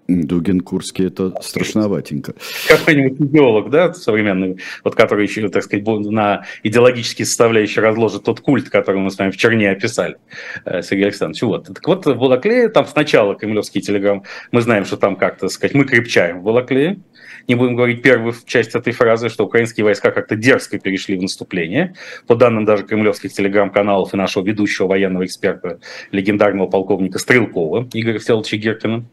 [0.08, 2.34] Дугин Курский это страшноватенько.
[2.68, 8.68] Какой-нибудь идеолог, да, современный, вот который еще, так сказать, на идеологические составляющие разложит тот культ,
[8.68, 10.16] который мы с вами в черне описали,
[10.64, 11.42] э, Сергей Александрович.
[11.42, 11.66] Вот.
[11.68, 15.84] Так вот, в Балаклее, там сначала кремлевский телеграм, мы знаем, что там как-то, сказать, мы
[15.84, 16.98] крепчаем в Балаклее,
[17.48, 21.94] не будем говорить первую часть этой фразы, что украинские войска как-то дерзко перешли в наступление.
[22.26, 28.56] По данным даже кремлевских телеграм-каналов и нашего ведущего военного эксперта, легендарного полковника Стрелкова Игоря Всеволодовича
[28.56, 29.04] Геркина,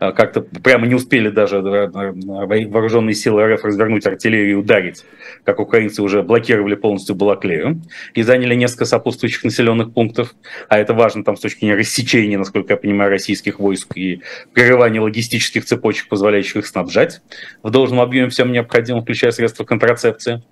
[0.00, 5.04] а, как-то прямо не успели даже э, э, вооруженные силы РФ развернуть артиллерию и ударить,
[5.44, 7.82] как украинцы уже блокировали полностью Балаклею
[8.14, 10.36] и заняли несколько сопутствующих населенных пунктов.
[10.68, 14.22] А это важно там с точки зрения рассечения, насколько я понимаю, российских войск и
[14.52, 17.20] прерывания логистических цепочек, позволяющих их снабжать
[17.62, 20.42] в должном объеме всем необходимым, включая средства контрацепции.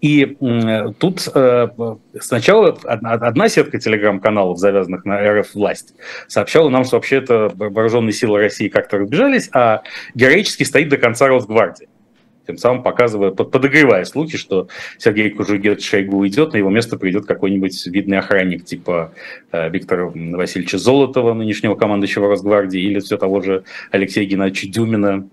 [0.00, 0.36] И
[0.98, 1.68] тут э,
[2.20, 5.94] сначала одна сетка телеграм-каналов, завязанных на РФ власть,
[6.26, 9.82] сообщала нам, что вообще это вооруженные силы России как-то разбежались, а
[10.16, 11.88] героически стоит до конца Росгвардии.
[12.46, 17.86] Тем самым показывая, подогревая слухи, что Сергей Кужугет Шойгу уйдет, на его место придет какой-нибудь
[17.86, 19.12] видный охранник типа
[19.52, 25.28] э, Виктора Васильевича Золотова, нынешнего командующего Росгвардии, или все того же Алексея Геннадьевича Дюмина,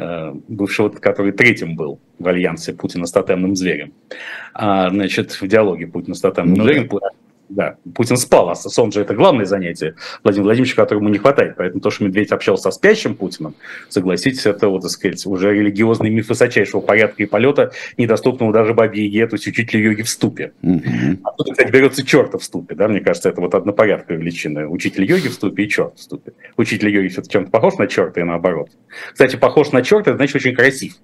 [0.00, 3.92] Э, бывшего, который третьим был в альянсе Путина с тотемным зверем.
[4.54, 7.10] А, значит, в диалоге Путина с тотемным ну, зверем да.
[7.48, 11.54] Да, Путин спал, а сон же это главное занятие Владимира Владимировича, которому не хватает.
[11.56, 13.54] Поэтому то, что Медведь общался со спящим Путиным,
[13.88, 19.04] согласитесь, это, вот, так сказать, уже религиозный миф высочайшего порядка и полета, недоступного даже бабе
[19.04, 20.52] Яге, то есть учителю йоги в ступе.
[20.62, 21.18] Mm-hmm.
[21.24, 24.68] А кстати, берется черта в ступе, да, мне кажется, это вот однопорядковая величина.
[24.68, 26.32] Учитель йоги в ступе и черт в ступе.
[26.56, 28.68] Учитель йоги все-таки чем-то похож на черта и наоборот.
[29.12, 30.94] Кстати, похож на черта, это значит очень красив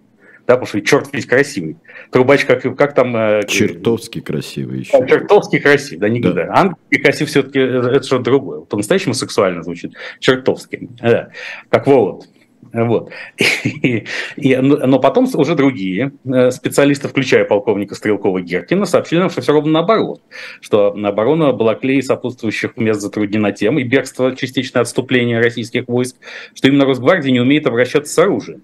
[0.46, 1.76] да, потому что черт весь красивый.
[2.11, 3.16] Трубач, как, как там...
[3.16, 4.98] Э, чертовски красивый еще.
[4.98, 6.44] Да, чертовски красивый, да, никогда.
[6.44, 6.54] Да.
[6.54, 8.61] Ангельский красив все-таки, э, это что-то другое.
[8.61, 9.94] По-настоящему сексуально звучит.
[10.20, 11.30] Чертовски, да,
[11.70, 12.26] как Волод.
[12.74, 13.11] Вот.
[13.64, 14.04] И,
[14.37, 19.52] и, но потом уже другие э, специалисты, включая полковника Стрелкова Геркина, сообщили нам, что все
[19.52, 20.22] ровно наоборот,
[20.61, 26.16] что оборона Балаклеи сопутствующих мест затруднена тем, и бегство частичное отступление российских войск,
[26.54, 28.62] что именно Росгвардия не умеет обращаться с оружием.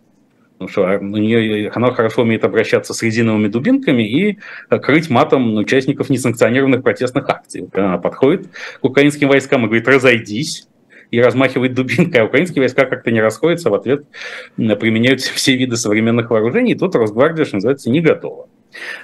[0.61, 6.11] Потому что у нее, она хорошо умеет обращаться с резиновыми дубинками и крыть матом участников
[6.11, 7.67] несанкционированных протестных акций.
[7.73, 10.69] Она подходит к украинским войскам и говорит, разойдись,
[11.11, 14.05] и размахивает дубинкой, а украинские войска как-то не расходятся, в ответ
[14.57, 18.47] применяют все виды современных вооружений, и тут Росгвардия, что называется, не готова.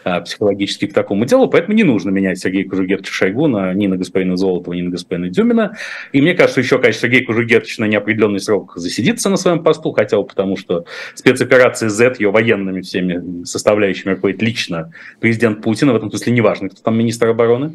[0.04, 3.96] А, психологически к такому делу, поэтому не нужно менять Сергея Кужугетовича Шойгу на, ни на
[3.96, 5.76] господина Золотова, ни на господина Дюмина.
[6.12, 10.18] И мне кажется, еще, конечно, Сергей Кужугетович на неопределенный срок засидится на своем посту, хотя
[10.18, 16.10] бы потому, что спецоперация Z, ее военными всеми составляющими руководит лично президент Путин, в этом
[16.10, 17.72] смысле неважно, кто там министр обороны.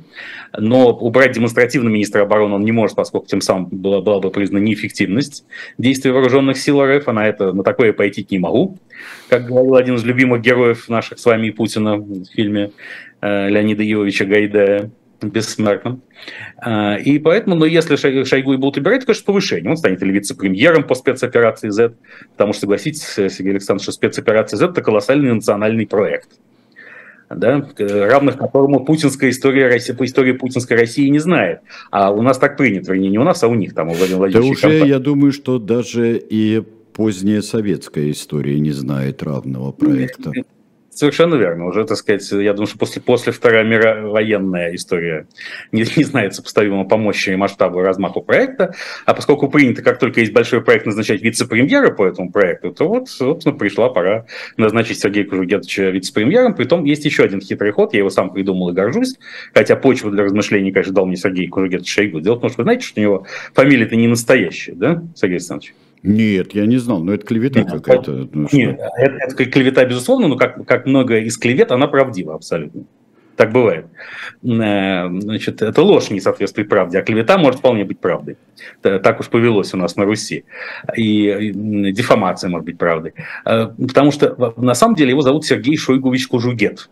[0.57, 4.63] Но убрать демонстративно министра обороны он не может, поскольку тем самым была, была бы признана
[4.63, 5.43] неэффективность
[5.77, 8.77] действий вооруженных сил РФ, а на это на такое пойти не могу
[9.29, 12.71] как говорил один из любимых героев наших с вами и Путина в фильме
[13.21, 14.91] э, Леонида Иовича Гайдая
[15.21, 16.01] бессмертным.
[16.65, 19.69] Э, и поэтому, но если Шойгу и будут убирать, то, конечно, повышение.
[19.69, 21.93] Он станет или вице-премьером по спецоперации Z,
[22.31, 26.29] потому что, согласитесь, Сергей Александрович, что спецоперация Z– это колоссальный национальный проект
[27.35, 31.61] да, равных которому путинская история России, по истории путинской России не знает.
[31.89, 34.19] А у нас так принято, вернее, не у нас, а у них там, у Владимира
[34.19, 34.47] Владимировича.
[34.47, 34.89] Да уже, компании.
[34.89, 36.61] я думаю, что даже и
[36.93, 40.31] поздняя советская история не знает равного проекта.
[40.93, 41.67] Совершенно верно.
[41.67, 45.25] Уже, так сказать, я думаю, что после, после Второй мировой военная история
[45.71, 48.75] не, не знает сопоставимого по мощи и масштабу и размаху проекта.
[49.05, 53.07] А поскольку принято, как только есть большой проект, назначать вице-премьера по этому проекту, то вот,
[53.07, 54.25] собственно, пришла пора
[54.57, 56.55] назначить Сергея Кужугетовича вице-премьером.
[56.55, 59.15] Притом есть еще один хитрый ход, я его сам придумал и горжусь.
[59.53, 62.19] Хотя почву для размышлений, конечно, дал мне Сергей Кужугетович Шойгу.
[62.19, 65.73] Дело в том, что вы знаете, что у него фамилия-то не настоящая, да, Сергей Александрович?
[66.03, 68.27] Нет, я не знал, но это клевета нет, какая-то.
[68.31, 72.85] Ну, нет, это, это клевета, безусловно, но как, как много из клевет, она правдива абсолютно.
[73.35, 73.85] Так бывает.
[74.43, 78.37] Э, значит, это ложь не соответствует правде, а клевета может вполне быть правдой.
[78.81, 80.43] Так уж повелось у нас на Руси.
[80.95, 81.51] И
[81.91, 83.13] дефамация может быть правдой.
[83.45, 86.89] Э, потому что на самом деле его зовут Сергей Шойгувич Кужугет.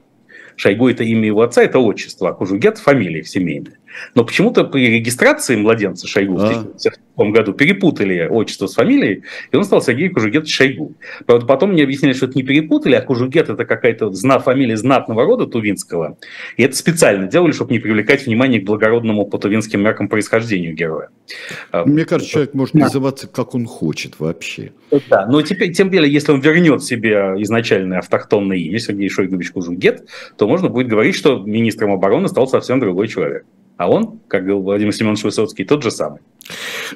[0.59, 3.79] Шойгу– это имя его отца, это отчество, а Кужугет– фамилия семейная.
[4.13, 6.37] Но почему-то при регистрации младенца Шойгу а?
[6.37, 10.95] в 1977 году перепутали отчество с фамилией, и он стал Сергей Кужугет Шойгу.
[11.25, 15.23] Правда, потом мне объяснили, что это не перепутали, а Кужугет– это какая-то зна фамилия знатного
[15.23, 16.17] рода тувинского.
[16.57, 21.09] И это специально делали, чтобы не привлекать внимание к благородному по тувинским меркам происхождению героя.
[21.71, 22.81] А, Мне кажется, человек может да.
[22.81, 24.71] называться, как он хочет вообще.
[25.09, 30.07] Да, но теперь, тем более, если он вернет себе изначальное автохтонное имя Сергей Шойгубич Кужугет,
[30.37, 33.45] то можно будет говорить, что министром обороны стал совсем другой человек.
[33.77, 36.19] А он, как говорил Владимир Семенович Высоцкий, тот же самый.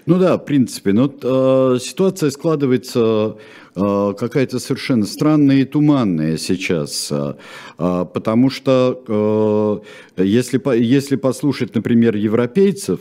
[0.05, 3.37] Ну да, в принципе, но э, ситуация складывается
[3.75, 7.35] э, какая-то совершенно странная и туманная сейчас, э,
[7.77, 9.81] э, потому что
[10.17, 12.99] э, если, если послушать, например, европейцев,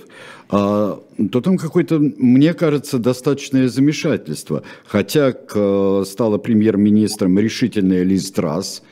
[0.51, 0.97] э,
[1.33, 4.63] то там какое-то, мне кажется, достаточное замешательство.
[4.87, 8.83] Хотя э, стала премьер-министром решительная Лиз Трасс,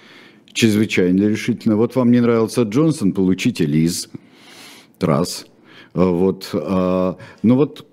[0.52, 1.76] чрезвычайно решительно.
[1.76, 4.08] Вот вам не нравился Джонсон, получите Лиз
[4.98, 5.46] Трасс.
[5.94, 6.50] Вот.
[6.52, 7.86] А, но вот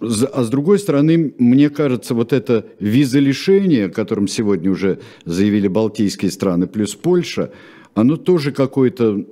[0.00, 6.30] а с другой стороны, мне кажется, вот это визолишение, о котором сегодня уже заявили Балтийские
[6.30, 7.52] страны, плюс Польша,
[7.94, 9.24] оно тоже какое-то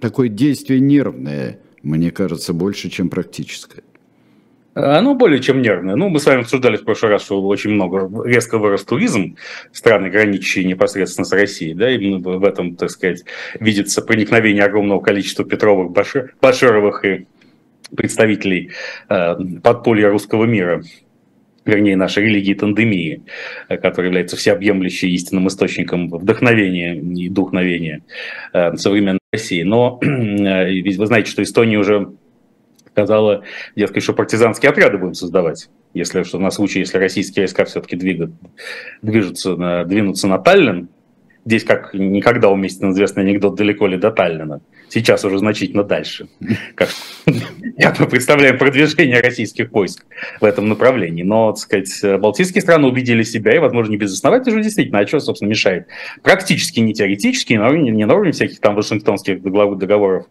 [0.00, 3.82] такое действие нервное, мне кажется, больше, чем практическое.
[4.80, 5.96] Оно более чем нервное.
[5.96, 9.36] Ну, мы с вами обсуждали в прошлый раз, что очень много резко вырос туризм
[9.72, 13.24] страны, граничащие непосредственно с Россией, да, именно в этом, так сказать,
[13.58, 15.92] видится проникновение огромного количества Петровых,
[16.40, 17.26] Башировых и
[17.96, 18.70] представителей
[19.08, 20.82] э, подполья русского мира
[21.64, 23.22] вернее, нашей религии тандемии,
[23.68, 28.02] э, которая является всеобъемлющей истинным источником вдохновения и духновения
[28.52, 29.62] э, современной России.
[29.62, 32.12] Но э, вы знаете, что Эстония уже
[32.92, 33.44] сказала,
[33.76, 35.68] дескать, что партизанские отряды будем создавать.
[35.94, 38.32] Если что на случай, если российские войска все-таки двигают,
[39.02, 40.88] движутся на, двинутся на Таллин,
[41.44, 46.28] здесь как никогда уместен известный анекдот далеко ли до Таллина сейчас уже значительно дальше.
[46.74, 46.88] Как,
[47.78, 50.04] я представляю продвижение российских войск
[50.40, 51.22] в этом направлении.
[51.22, 55.20] Но, так сказать, балтийские страны убедили себя, и, возможно, не безосновательно, уже действительно, а что,
[55.20, 55.86] собственно, мешает?
[56.22, 60.26] Практически не теоретически, не на уровне всяких там вашингтонских договоров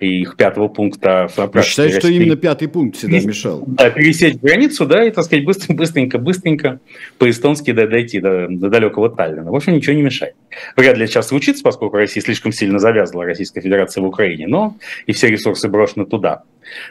[0.00, 1.28] и их пятого пункта.
[1.36, 3.64] Я считаю, что именно пятый пункт всегда мешал.
[3.66, 6.80] Да, пересечь границу, да, и, так сказать, быстро, быстренько, быстренько
[7.18, 9.50] по-эстонски дойти до, до далекого Таллина.
[9.50, 10.34] В общем, ничего не мешает.
[10.76, 15.12] Вряд ли сейчас случится, поскольку Россия слишком сильно завязла, Российская Федерация в Украине, но и
[15.12, 16.44] все ресурсы брошены туда.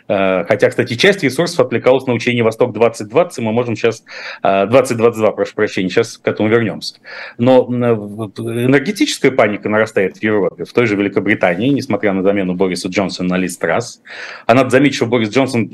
[0.07, 4.03] Э, хотя, кстати, часть ресурсов отвлекалась на учение «Восток-2020», мы можем сейчас...
[4.43, 6.95] 2022, э, прошу прощения, сейчас к этому вернемся.
[7.37, 12.87] Но э, энергетическая паника нарастает в Европе, в той же Великобритании, несмотря на замену Бориса
[12.87, 14.01] Джонсона на Лиз Трасс.
[14.45, 15.69] А надо заметить, что Борис Джонсон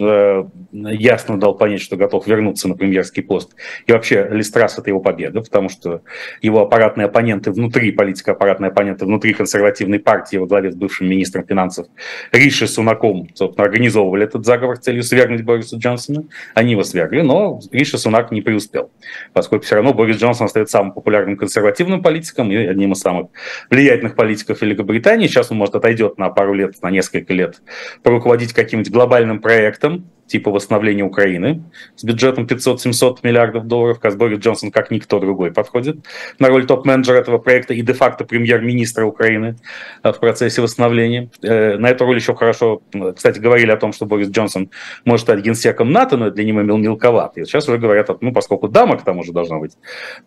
[0.72, 3.56] ясно дал понять, что готов вернуться на премьерский пост.
[3.86, 6.02] И вообще Лиз Трасс– это его победа, потому что
[6.42, 11.46] его аппаратные оппоненты внутри, политика аппаратные оппоненты внутри консервативной партии во главе с бывшим министром
[11.46, 11.88] финансов
[12.32, 16.26] Риши Сунаком, собственно, организовали организовывали этот заговор с целью свергнуть Бориса Джонсона.
[16.54, 18.92] Они его свергли, но Риши Сунак не преуспел,
[19.34, 23.28] поскольку все равно Борис Джонсон остается самым популярным консервативным политиком и одним из самых
[23.70, 25.28] влиятельных политиков Великобритании.
[25.28, 27.62] Сейчас он, может, отойдет на пару лет, на несколько лет,
[28.04, 31.64] поруководить каким-нибудь глобальным проектом, типа восстановления Украины
[31.96, 34.00] с бюджетом 500-700 миллиардов долларов.
[34.00, 35.98] Казборис Джонсон, как никто другой, подходит
[36.40, 39.56] на роль топ-менеджера этого проекта и де-факто премьер-министра Украины
[40.04, 41.30] э, в процессе восстановления.
[41.42, 42.82] Э, на эту роль еще хорошо,
[43.16, 44.70] кстати, говорили о том, что Борис Джонсон
[45.06, 47.38] может стать генсеком НАТО, но для него мелковат.
[47.38, 49.74] И сейчас уже говорят, ну, поскольку дама к тому же должна быть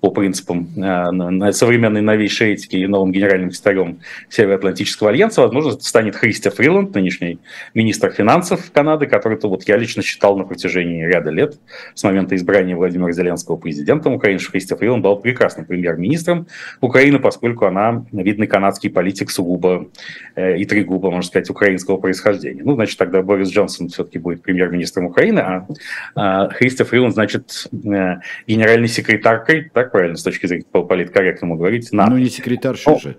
[0.00, 6.50] по принципам э, современной новейшей этики и новым генеральным секретарем Североатлантического альянса, возможно, станет Христия
[6.50, 7.38] Фриланд, нынешний
[7.74, 11.58] министр финансов Канады, который-то вот я лично лично считал на протяжении ряда лет,
[11.94, 16.46] с момента избрания Владимира Зеленского президентом Украины, что Христия Фриланд был прекрасным премьер-министром
[16.80, 19.88] Украины, поскольку она видный канадский политик сугубо
[20.36, 22.62] э, и тригубо, можно сказать, украинского происхождения.
[22.64, 25.66] Ну, значит, тогда Борис Джонсон все-таки будет премьер-министром Украины, а,
[26.14, 32.12] а Христия Фриланд, значит, э, генеральной секретаркой, так правильно, с точки зрения политкорректному говорить, НАТО.
[32.12, 33.16] Ну, не секретарша же.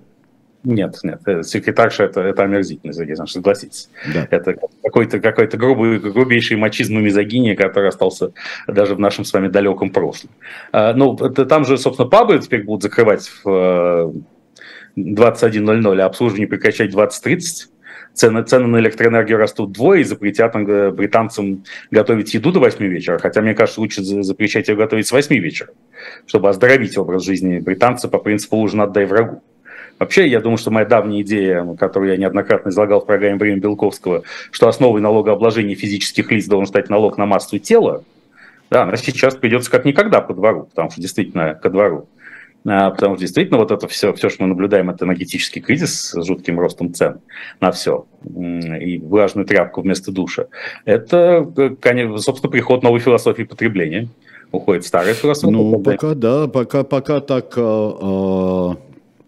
[0.63, 3.89] Нет, нет, э, секретарша это, это омерзительно, Сергей Александрович, согласитесь.
[4.13, 4.27] Да.
[4.29, 8.31] Это какой-то какой грубый, грубейший мачизм и мизогиния, который остался
[8.67, 10.29] даже в нашем с вами далеком прошлом.
[10.71, 14.13] А, ну, это, там же, собственно, пабы теперь будут закрывать в
[14.95, 17.69] 21.00, э, а обслуживание прекращать в 20.30.
[18.13, 23.17] Цены, цены на электроэнергию растут двое и запретят э, британцам готовить еду до 8 вечера.
[23.17, 25.71] Хотя, мне кажется, лучше запрещать ее готовить с 8 вечера,
[26.27, 29.41] чтобы оздоровить образ жизни британца по принципу «ужин отдай врагу».
[30.01, 34.23] Вообще, я думаю, что моя давняя идея, которую я неоднократно излагал в программе «Время Белковского»,
[34.49, 38.03] что основой налогообложения физических лиц должен стать налог на массу тела,
[38.71, 42.07] да, она сейчас придется как никогда по двору, потому что действительно ко двору.
[42.65, 46.25] А, потому что действительно вот это все, все, что мы наблюдаем, это энергетический кризис с
[46.25, 47.19] жутким ростом цен
[47.59, 50.47] на все и влажную тряпку вместо душа.
[50.83, 51.47] Это,
[51.79, 54.07] конечно, собственно, приход новой философии потребления.
[54.51, 55.51] Уходит старая философия.
[55.51, 58.77] Ну, пока да, пока, пока так а, а,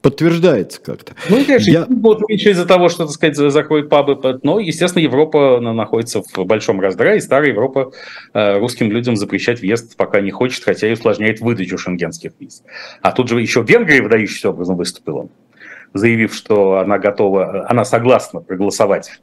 [0.03, 1.13] подтверждается как-то.
[1.29, 1.85] Ну, конечно, я...
[1.85, 6.81] будут меньше из-за того, что, так сказать, закроют пабы, но, естественно, Европа находится в большом
[6.81, 7.93] раздрае, и старая Европа
[8.33, 12.63] э, русским людям запрещать въезд пока не хочет, хотя и усложняет выдачу шенгенских виз.
[13.01, 15.29] А тут же еще Венгрия выдающимся образом выступила,
[15.93, 19.21] заявив, что она готова, она согласна проголосовать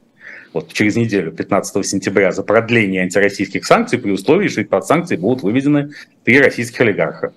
[0.51, 5.43] вот через неделю, 15 сентября, за продление антироссийских санкций при условии, что под санкции будут
[5.43, 5.91] выведены
[6.23, 7.33] три российских олигарха.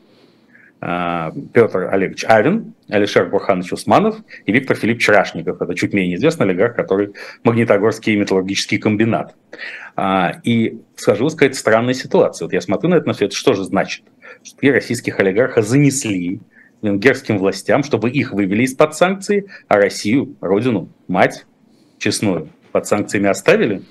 [0.87, 5.63] А, Петр Олегович Авин, Алишер Бурханович Усманов и Виктор Филипп Чрашников.
[5.63, 9.35] Это чуть менее известный олигарх, который Магнитогорский металлургический комбинат.
[9.97, 12.45] А, и сложилась какая-то странная ситуация.
[12.45, 14.05] Вот я смотрю на это, на все это, что же значит?
[14.43, 16.41] Что три российских олигарха занесли
[16.83, 21.47] венгерским властям, чтобы их вывели из-под санкций, а Россию, родину, мать
[21.97, 23.85] честную, под санкциями оставили?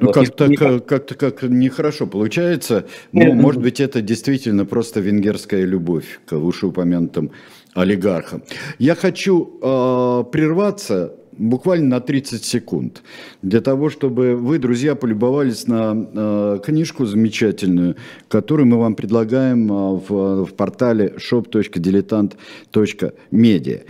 [0.00, 2.86] Ну, как-то как, как, как нехорошо получается.
[3.12, 7.30] Но, Нет, может быть, это действительно просто венгерская любовь к вышеупомянутым
[7.74, 8.42] олигархам.
[8.78, 13.02] Я хочу э, прерваться буквально на 30 секунд,
[13.42, 17.96] для того, чтобы вы, друзья, полюбовались на э, книжку замечательную,
[18.28, 23.82] которую мы вам предлагаем э, в, в портале shop.diletant.media.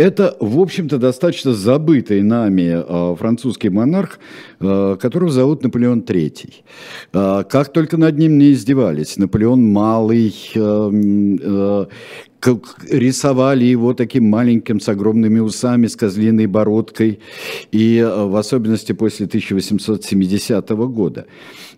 [0.00, 4.18] Это, в общем-то, достаточно забытый нами э, французский монарх,
[4.58, 6.54] э, которого зовут Наполеон III.
[7.12, 10.34] Э, как только над ним не издевались, Наполеон Малый,
[12.88, 17.20] рисовали его таким маленьким, с огромными усами, с козлиной бородкой,
[17.72, 21.26] и в особенности после 1870 года.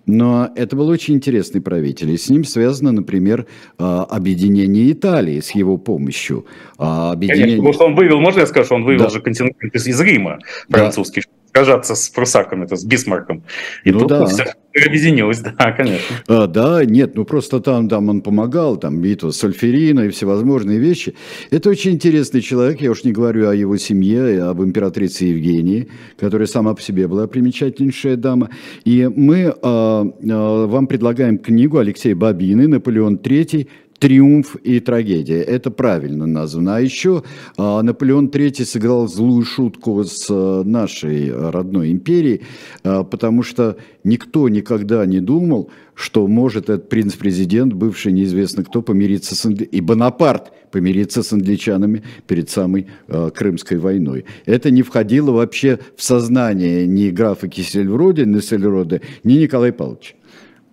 [0.06, 3.46] Но это был очень интересный правитель, и с ним связано, например,
[3.78, 6.46] а, объединение Италии с его помощью.
[6.76, 7.56] А, объединение...
[7.56, 9.10] Конечно, потому что он вывел, можно я скажу, что он вывел да.
[9.10, 10.38] же континент из Рима
[10.68, 13.44] французский, да сражаться с прусаками, то с Бисмарком.
[13.84, 14.26] И ну, тут да.
[14.26, 14.44] все
[14.86, 16.16] объединилось, да, конечно.
[16.26, 20.78] А, да, нет, ну просто там, там он помогал, там битва с Альферина и всевозможные
[20.78, 21.14] вещи.
[21.50, 25.88] Это очень интересный человек, я уж не говорю о его семье, об императрице Евгении,
[26.18, 28.48] которая сама по себе была примечательнейшая дама.
[28.84, 33.68] И мы а, а, вам предлагаем книгу Алексея Бабины «Наполеон III
[34.02, 35.42] триумф и трагедия.
[35.42, 36.74] Это правильно названо.
[36.74, 37.22] А еще
[37.56, 42.40] а, Наполеон III сыграл злую шутку с а, нашей родной империей,
[42.82, 49.36] а, потому что никто никогда не думал, что может этот принц-президент, бывший неизвестно кто, помириться
[49.36, 49.66] с Англи...
[49.66, 54.24] и Бонапарт помириться с англичанами перед самой Крымской войной.
[54.46, 60.14] Это не входило вообще в сознание ни графа Кисельрода, ни Сельрода, ни Николая Павловича.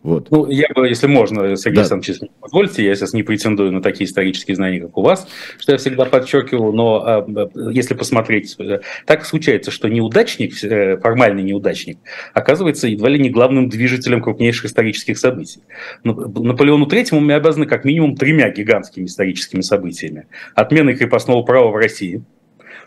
[0.02, 0.32] Вот.
[0.32, 1.82] Ну, я бы, если можно, Сергей да.
[1.82, 5.28] Александрович, если позвольте, я сейчас не претендую на такие исторические знания, как у вас,
[5.60, 11.44] что я всегда подчеркивал, но а, если посмотреть, э, так случается, что неудачник, э, формальный
[11.44, 11.98] неудачник,
[12.34, 15.62] оказывается едва ли не главным движителем крупнейших исторических событий.
[16.06, 20.28] Ну, Наполеону Третьему мы обязаны как минимум тремя гигантскими историческими событиями.
[20.56, 22.24] Отменой крепостного права в России–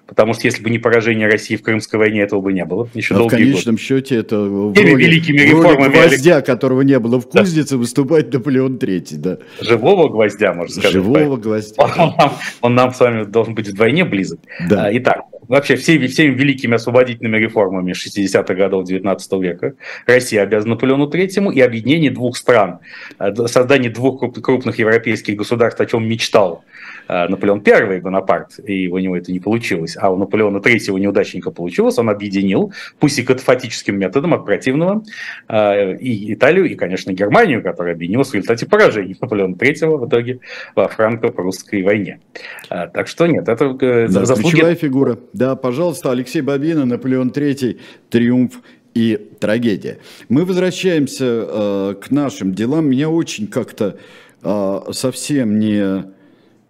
[0.07, 2.89] Потому что если бы не поражение России в Крымской войне, этого бы не было.
[2.93, 3.85] Еще а в конечном годы.
[3.85, 7.79] счете это в роли, великими реформами гвоздя, которого не было в кузнице, да.
[7.79, 9.17] выступает Наполеон III.
[9.17, 9.39] Да.
[9.61, 10.93] Живого гвоздя, можно сказать.
[10.93, 11.83] Живого гвоздя.
[11.99, 14.41] Он, нам, он нам с вами должен быть вдвойне близок.
[14.69, 14.87] Да.
[14.87, 19.75] А, итак, вообще всеми, всеми великими освободительными реформами 60-х годов 19 века
[20.07, 22.79] Россия обязана Наполеону Третьему и объединение двух стран,
[23.19, 26.65] э, создание двух крупных европейских государств, о чем мечтал
[27.09, 31.51] э, Наполеон I Бонапарт, и у него это не получилось, а у Наполеона Третьего неудачника
[31.51, 35.03] получилось, он объединил, пусть и катафатическим методом от противного,
[35.49, 40.41] э, и Италию, и, конечно, Германию, которая объединилась в результате поражения Наполеона Третьего в итоге
[40.75, 42.21] во франко-прусской войне.
[42.69, 44.75] Так что нет, это да, заслуги...
[44.75, 45.19] фигура.
[45.43, 47.77] Да, пожалуйста, Алексей Бабина, Наполеон III,
[48.11, 48.61] «Триумф
[48.95, 49.99] и трагедия».
[50.29, 52.89] Мы возвращаемся э, к нашим делам.
[52.89, 53.99] Меня очень как-то
[54.41, 56.05] э, совсем не,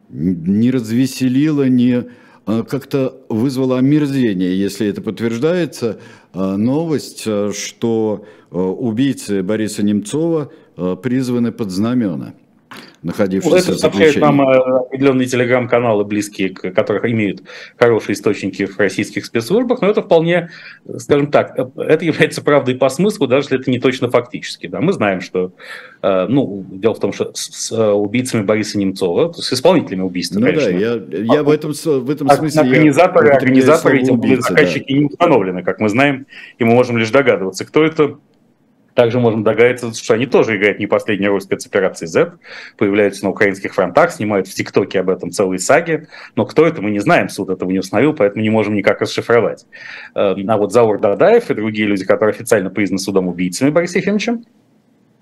[0.09, 2.05] не развеселило, не
[2.47, 5.99] э, как-то вызвало омерзение, если это подтверждается,
[6.33, 12.33] э, новость, э, что э, убийцы Бориса Немцова э, призваны под знамена
[13.03, 17.43] находившихся Это сообщают нам э, определенные телеграм-каналы, близкие, к которых имеют
[17.77, 20.51] хорошие источники в российских спецслужбах, но это вполне,
[20.99, 24.67] скажем так, это является правдой по смыслу, даже если это не точно фактически.
[24.67, 24.81] Да.
[24.81, 25.53] Мы знаем, что,
[26.03, 30.47] э, ну, дело в том, что с э, убийцами Бориса Немцова, с исполнителями убийства, ну,
[30.47, 30.71] конечно.
[30.71, 32.61] да, я, я в этом, в этом смысле...
[32.61, 34.99] Организаторы, организаторы эти заказчики да.
[34.99, 36.27] не установлены, как мы знаем,
[36.59, 38.19] и мы можем лишь догадываться, кто это,
[38.95, 42.33] также можем догадаться, что они тоже играют не последнюю роль спецоперации Z,
[42.77, 46.91] появляются на украинских фронтах, снимают в ТикТоке об этом целые саги, но кто это, мы
[46.91, 49.67] не знаем, суд этого не установил, поэтому не можем никак расшифровать.
[50.15, 54.39] Эм, а вот Заур Дадаев и другие люди, которые официально признаны судом убийцами Бориса Ефимовича,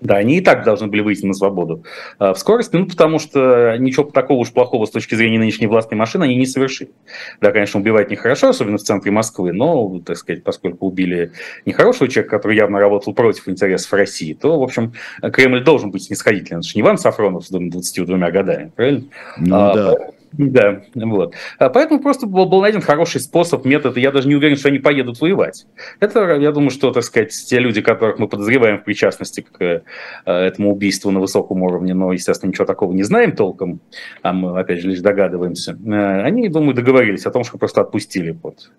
[0.01, 1.83] да, они и так должны были выйти на свободу
[2.19, 5.97] а, в скорости, ну, потому что ничего такого уж плохого с точки зрения нынешней властной
[5.97, 6.91] машины они не совершили.
[7.39, 11.31] Да, конечно, убивать нехорошо, особенно в центре Москвы, но, так сказать, поскольку убили
[11.65, 16.59] нехорошего человека, который явно работал против интересов России, то, в общем, Кремль должен быть снисходительным.
[16.61, 19.03] Это же не Иван Сафронов с 22 годами, правильно?
[19.37, 19.95] Ну, а, да.
[20.33, 21.35] Да, вот.
[21.59, 24.69] А поэтому просто был, был найден хороший способ, метод, и я даже не уверен, что
[24.69, 25.67] они поедут воевать.
[25.99, 29.81] Это, я думаю, что, так сказать, те люди, которых мы подозреваем в причастности к э,
[30.25, 33.81] этому убийству на высоком уровне, но, естественно, ничего такого не знаем толком,
[34.21, 38.31] а мы, опять же, лишь догадываемся, э, они, думаю, договорились о том, что просто отпустили
[38.31, 38.71] под,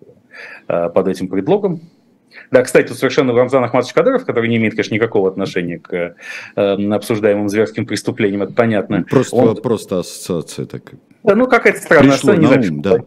[0.67, 1.81] э, под этим предлогом.
[2.51, 6.15] Да, кстати, тут совершенно Рамзан Ахматович Кадыров, который не имеет, конечно, никакого отношения к
[6.55, 9.03] э, обсуждаемым зверским преступлениям, это понятно.
[9.09, 9.55] Просто, он...
[9.57, 10.99] просто ассоциация такая.
[11.23, 12.97] Да, ну какая-то странная Пришло на ум, да.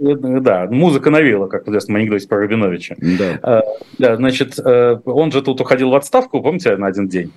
[0.00, 2.96] Да, музыка навела, как в известном анекдоте про Рабиновича.
[2.98, 3.38] Да.
[3.42, 3.62] А,
[3.98, 7.32] да, значит, э, он же тут уходил в отставку, помните, на один день?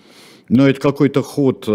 [0.48, 1.72] Но это какой-то ход э,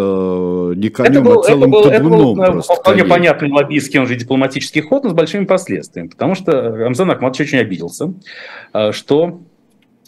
[0.76, 2.74] не конем, это был, а целым это был, табуном это был, просто.
[2.74, 6.08] Вполне понятный лоббистский, он же дипломатический ход, но с большими последствиями.
[6.08, 8.14] Потому что Рамзан Ахматович очень обиделся,
[8.72, 9.40] э, что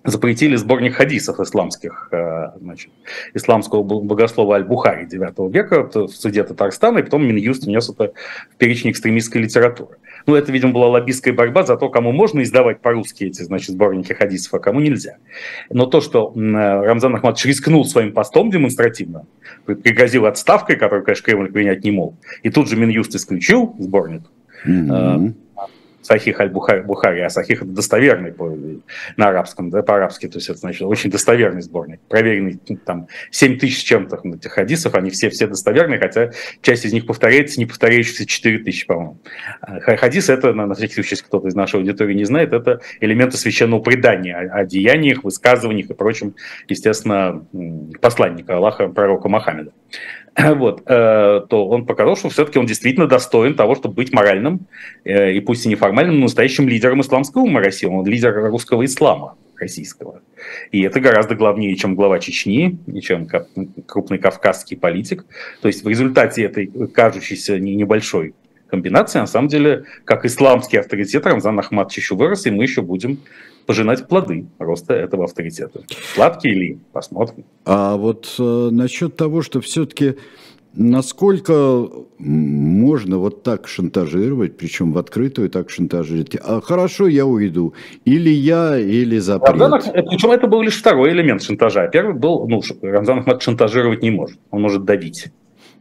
[0.04, 2.90] запретили сборник хадисов исламских, э, значит,
[3.34, 8.12] исламского богослова Аль-Бухари 9 века в суде Татарстана, и потом Минюст внес это
[8.52, 9.96] в перечень экстремистской литературы.
[10.26, 14.12] Ну, это, видимо, была лоббистская борьба за то, кому можно издавать по-русски эти, значит, сборники
[14.12, 15.16] хадисов, а кому нельзя.
[15.70, 19.26] Но то, что Рамзан Ахматович рискнул своим постом демонстративно,
[19.64, 24.22] пригрозил отставкой, которую, конечно, Кремль принять не мог, и тут же Минюст исключил сборник,
[24.66, 25.34] mm-hmm.
[26.02, 28.56] Сахих аль-Бухари, а Сахих это достоверный по,
[29.16, 33.58] на арабском, да, по-арабски, то есть это значит очень достоверный сборник, проверенный ну, там 7
[33.58, 36.30] тысяч чем-то этих хадисов, они все, все достоверные, хотя
[36.60, 39.18] часть из них повторяется, не повторяющихся 4 тысячи, по-моему.
[39.60, 43.36] Хадис это, на, на всякий случай, если кто-то из нашей аудитории не знает, это элементы
[43.36, 46.34] священного предания о, о деяниях, высказываниях и прочем,
[46.68, 47.46] естественно,
[48.00, 49.72] посланника Аллаха, пророка Мохаммеда.
[50.56, 54.66] вот, э, то он показал, что все-таки он действительно достоин того, чтобы быть моральным,
[55.04, 57.86] э, и пусть и неформальным, но настоящим лидером исламского ума России.
[57.86, 60.22] Он лидер русского ислама российского.
[60.72, 63.28] И это гораздо главнее, чем глава Чечни, чем
[63.86, 65.24] крупный кавказский политик.
[65.60, 68.34] То есть в результате этой кажущейся небольшой
[68.72, 73.18] комбинации, на самом деле, как исламский авторитет Рамзан Ахматович еще вырос, и мы еще будем
[73.66, 75.82] пожинать плоды роста этого авторитета.
[76.14, 76.78] Сладкие ли?
[76.92, 77.44] Посмотрим.
[77.66, 80.16] А вот э, насчет того, что все-таки
[80.74, 81.86] насколько
[82.18, 86.36] можно вот так шантажировать, причем в открытую так шантажировать.
[86.42, 87.74] А хорошо, я уйду.
[88.06, 89.60] Или я, или запрет.
[89.60, 91.88] Рамзан, причем это был лишь второй элемент шантажа.
[91.88, 94.38] Первый был, ну, Рамзан Ахмад шантажировать не может.
[94.50, 95.30] Он может давить.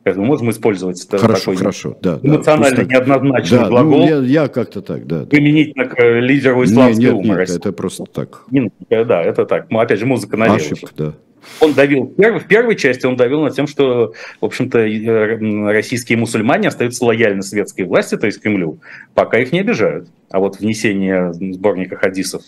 [0.03, 3.99] Поэтому можем использовать хорошо, такой хорошо, да, эмоционально да, неоднозначный да, ну, глагол.
[3.99, 5.25] Ну, я, я как-то так, да.
[5.25, 8.43] Применительно к э, лидеру исламской нет, нет, нет, это просто так.
[8.49, 9.69] Не, да, это так.
[9.69, 10.55] Ну, опять же, музыка навела.
[10.55, 11.13] Ошибка, да.
[11.59, 16.67] Он давил, в первой части он давил над тем, что, в общем-то, э, российские мусульмане
[16.67, 18.79] остаются лояльны светской власти, то есть Кремлю,
[19.13, 20.07] пока их не обижают.
[20.29, 22.43] А вот внесение сборника хадисов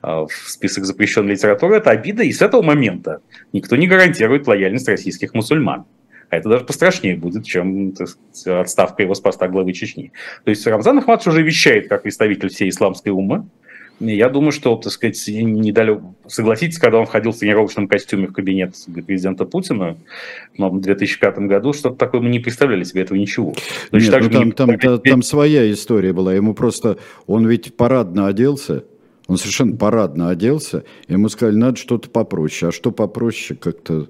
[0.00, 3.20] а, в список запрещенной литературы– это обида, и с этого момента
[3.52, 5.84] никто не гарантирует лояльность российских мусульман.
[6.30, 10.12] А это даже пострашнее будет, чем сказать, отставка его с поста главы Чечни.
[10.44, 13.46] То есть Рамзан Ахматович уже вещает как представитель всей исламской умы.
[14.00, 16.00] Я думаю, что, так сказать, недалек...
[16.26, 18.74] согласитесь, когда он входил в тренировочном костюме в кабинет
[19.06, 19.96] президента Путина
[20.58, 23.54] в 2005 году, что-то такое мы не представляли себе этого ничего.
[23.92, 24.52] Нет, ну, там, не...
[24.52, 26.34] там, там, там своя история была.
[26.34, 26.98] Ему просто,
[27.28, 28.82] он ведь парадно оделся,
[29.28, 32.70] он совершенно парадно оделся, ему сказали, надо что-то попроще.
[32.70, 34.08] А что попроще, как-то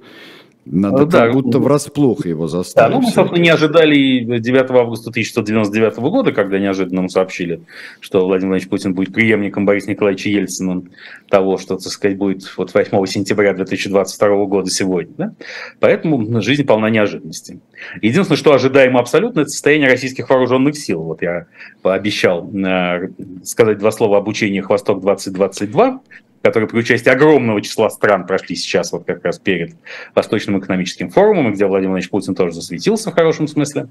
[0.67, 1.27] надо ну да.
[1.27, 2.91] как будто врасплох его заставить.
[2.91, 7.61] Да, ну мы, собственно, не ожидали 9 августа 1999 года, когда неожиданно нам сообщили,
[8.01, 10.83] что Владимир Владимирович Путин будет преемником Бориса Николаевича Ельцина,
[11.29, 15.15] того, что, так сказать, будет вот 8 сентября 2022 года сегодня.
[15.17, 15.33] Да?
[15.81, 17.61] Поэтому жизнь полна неожиданностей.
[18.01, 21.03] Единственное, что ожидаемо абсолютно, это состояние российских вооруженных сил.
[21.03, 21.47] Вот я
[21.83, 23.09] пообещал э,
[23.43, 25.99] сказать два слова об учениях «Восток-2022»,
[26.45, 29.77] которые при участии огромного числа стран прошли сейчас вот как раз перед
[30.15, 33.89] Восточным экономическим форумом, где Владимир Владимирович Путин тоже засветился в хорошем смысле.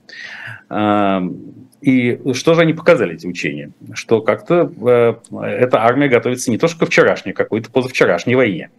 [1.82, 3.72] И что же они показали, эти учения?
[3.94, 8.70] Что как-то э, эта армия готовится не то что ко вчерашней, а какой-то позавчерашней войне.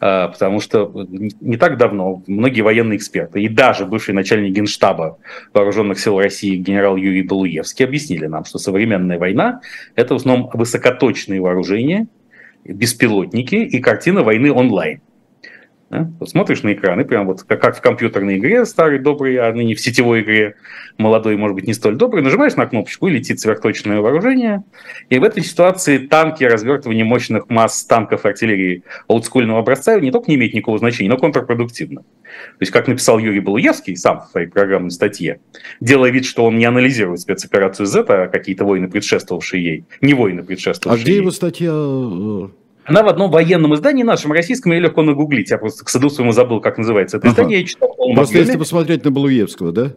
[0.00, 0.92] Э, потому что
[1.40, 5.18] не так давно многие военные эксперты и даже бывший начальник генштаба
[5.52, 9.60] Вооруженных сил России генерал Юрий Балуевский объяснили нам, что современная война–
[9.96, 12.06] это в основном высокоточные вооружения,
[12.68, 15.00] беспилотники и картина войны онлайн.
[15.90, 16.10] Да?
[16.20, 19.52] Вот смотришь на экран, и прям вот как, как в компьютерной игре старой, доброй, а
[19.52, 20.56] ныне в сетевой игре
[20.98, 24.64] молодой, может быть, не столь добрый, нажимаешь на кнопочку, и летит сверхточное вооружение.
[25.08, 30.30] И в этой ситуации танки, развертывание мощных масс танков и артиллерии олдскульного образца не только
[30.30, 32.02] не имеет никакого значения, но контрпродуктивно.
[32.02, 35.40] То есть, как написал Юрий Балуевский сам в своей программной статье,
[35.80, 40.42] делая вид, что он не анализирует спецоперацию Z, а какие-то войны, предшествовавшие ей, не войны,
[40.42, 41.20] предшествовавшие А где ей.
[41.20, 42.48] его статья э,
[42.88, 45.50] она в одном военном издании нашем российском, ее легко нагуглить.
[45.50, 47.58] Я просто к саду своему забыл, как называется это издание.
[47.58, 47.60] Ага.
[47.60, 49.92] Я читал Просто если посмотреть на Балуевского, да?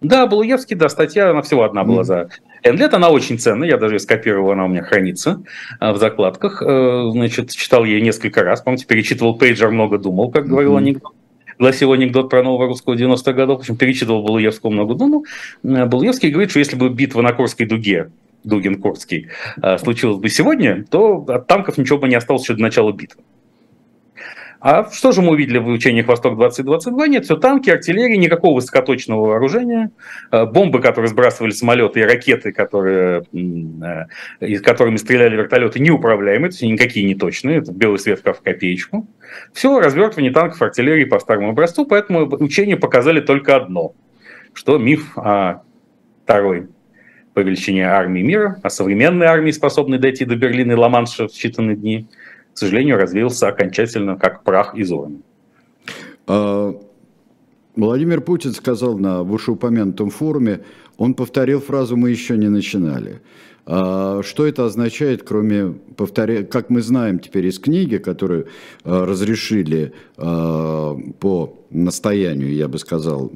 [0.00, 2.04] Да, Балуевский, да, статья, она всего одна была mm.
[2.04, 2.28] за
[2.64, 5.42] Энлет, она очень ценная, я даже ее скопировал, она у меня хранится
[5.78, 6.60] а, в закладках.
[6.60, 10.78] Э, значит, читал ее несколько раз, помните, перечитывал Пейджер, много думал, как говорил mm-hmm.
[10.78, 11.12] анекдот
[11.58, 15.24] гласил анекдот про нового русского 90-х годов, в общем, перечитывал Балуевского много думал.
[15.62, 18.10] Э, Балуевский говорит, что если бы битва на Курской дуге
[18.46, 19.28] Дугин-Курский
[19.62, 23.22] э, случилось бы сегодня, то от танков ничего бы не осталось еще до начала битвы.
[24.60, 27.08] А что же мы увидели в учениях «Восток-2022»?
[27.08, 29.90] Нет, все танки, артиллерия, никакого высокоточного вооружения,
[30.32, 33.24] э, бомбы, которые сбрасывали самолеты и ракеты, которые,
[34.40, 39.06] э, которыми стреляли вертолеты, неуправляемые, то есть никакие не точные, это белый свет в копеечку.
[39.52, 43.94] Все, развертывание танков, артиллерии по старому образцу, поэтому учения показали только одно,
[44.54, 45.62] что миф о
[46.24, 46.66] второй
[47.36, 51.76] по величине армии мира, о современной армии, способной дойти до Берлина и Ла-Манша в считанные
[51.76, 52.08] дни–
[52.56, 55.18] к сожалению, развеялся окончательно, как прах из урны.
[56.26, 56.74] А,
[57.76, 60.60] Владимир Путин сказал на вышеупомянутом форуме,
[60.98, 63.20] он повторил фразу «мы еще не начинали».
[63.68, 66.44] А что это означает, кроме повторя...
[66.44, 68.46] как мы знаем теперь из книги, которую
[68.84, 73.32] а, разрешили а, по настоянию, я бы сказал,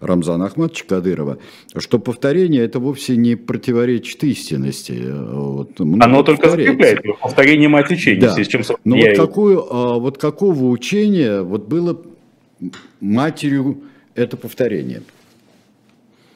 [0.00, 1.38] Рамзана Ахматовича Кадырова,
[1.78, 5.02] что повторение это вовсе не противоречит истинности.
[5.10, 8.44] Вот, Оно только скрепляет повторение мать учения, да.
[8.44, 9.66] чем Но вот, какую,
[10.00, 12.02] вот какого учения вот было
[13.00, 13.78] матерью
[14.14, 15.00] это повторение?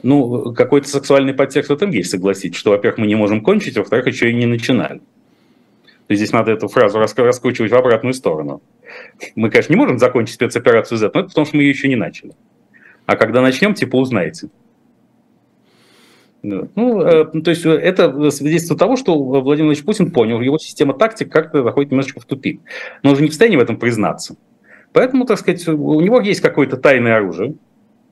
[0.05, 4.07] Ну, какой-то сексуальный подтекст в этом есть, согласитесь, что, во-первых, мы не можем кончить, во-вторых,
[4.07, 4.98] еще и не начинали.
[4.98, 8.61] То есть здесь надо эту фразу раскручивать в обратную сторону.
[9.34, 11.96] Мы, конечно, не можем закончить спецоперацию Z, но это потому, что мы ее еще не
[11.96, 12.32] начали.
[13.07, 14.50] А когда начнем, типа, узнаете.
[16.42, 21.32] Ну, э, то есть это свидетельство того, что Владимир Владимирович Путин понял, его система тактик
[21.32, 22.61] как-то заходит немножечко в тупик.
[23.02, 24.36] Но он уже не в состоянии в этом признаться.
[24.92, 27.55] Поэтому, так сказать, у него есть какое-то тайное оружие,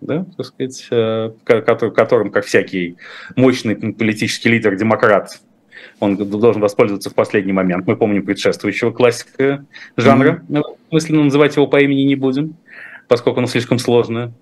[0.03, 2.96] да, так сказать, э, которым, как всякий
[3.36, 5.40] мощный политический лидер, демократ,
[6.00, 7.86] он должен воспользоваться в последний момент.
[7.86, 9.64] Мы помним предшествующего классика
[9.96, 10.62] жанра, mm-hmm.
[10.90, 12.57] мысленно называть его по имени не будем,
[13.09, 14.32] поскольку оно слишком сложное.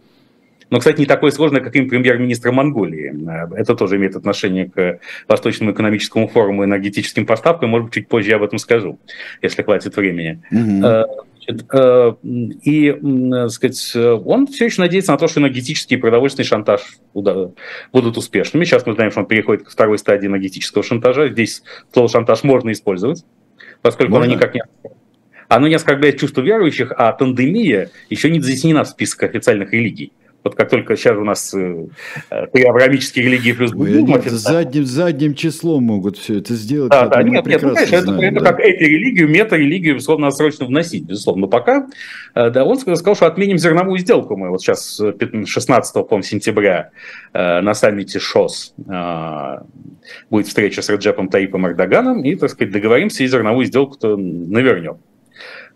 [0.70, 3.12] Но, кстати, не такое сложное, как им премьер-министр Монголии.
[3.56, 7.70] Это тоже имеет отношение к Восточному экономическому форуму и энергетическим поставкам.
[7.70, 9.00] Может быть, чуть позже я об этом скажу,
[9.42, 10.40] если хватит времени.
[10.52, 11.06] Mm-hmm.
[11.72, 12.92] Э, и,
[13.30, 18.64] так сказать, он все еще надеется на то, что энергетический и продовольственный шантаж будут успешными.
[18.64, 21.28] Сейчас мы знаем, что он переходит к второй стадии энергетического шантажа.
[21.28, 23.24] Здесь слово шантаж можно использовать,
[23.82, 24.26] поскольку можно.
[24.26, 24.62] оно никак не
[25.50, 30.12] оно не оскорбляет чувство верующих, а пандемия еще не занесена в список официальных религий.
[30.42, 31.86] Вот как только сейчас у нас э,
[32.52, 34.06] три авраамические религии плюс буддизм...
[34.06, 36.90] Нет, задним, задним числом могут все это сделать.
[36.90, 38.52] Да, да, нет, нет, ну, конечно, это, знаем, это да.
[38.52, 41.42] как эти религию, мета-религию, безусловно, срочно вносить, безусловно.
[41.42, 41.88] Но пока,
[42.34, 44.36] э, да, он сказал, что отменим зерновую сделку.
[44.36, 45.00] Мы вот сейчас
[45.46, 46.90] 16 э, по сентября
[47.32, 48.74] на саммите ШОС
[50.30, 54.98] будет встреча с Реджепом Таипом Эрдоганом, и, так сказать, договоримся и зерновую сделку-то навернем.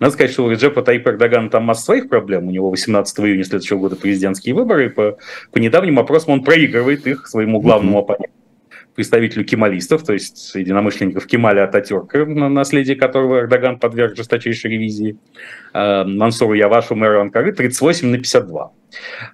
[0.00, 2.48] Надо сказать, что у Реджепа Таипа Эрдогана там масса своих проблем.
[2.48, 4.86] У него 18 июня следующего года президентские выборы.
[4.86, 5.18] И по,
[5.52, 8.34] по недавним опросам он проигрывает их своему главному оппоненту
[8.94, 15.18] представителю кемалистов, то есть единомышленников Кемаля Ататюрка, наследие которого Эрдоган подверг жесточайшей ревизии,
[15.74, 18.70] Мансуру Явашу, мэру Анкары, 38 на 52.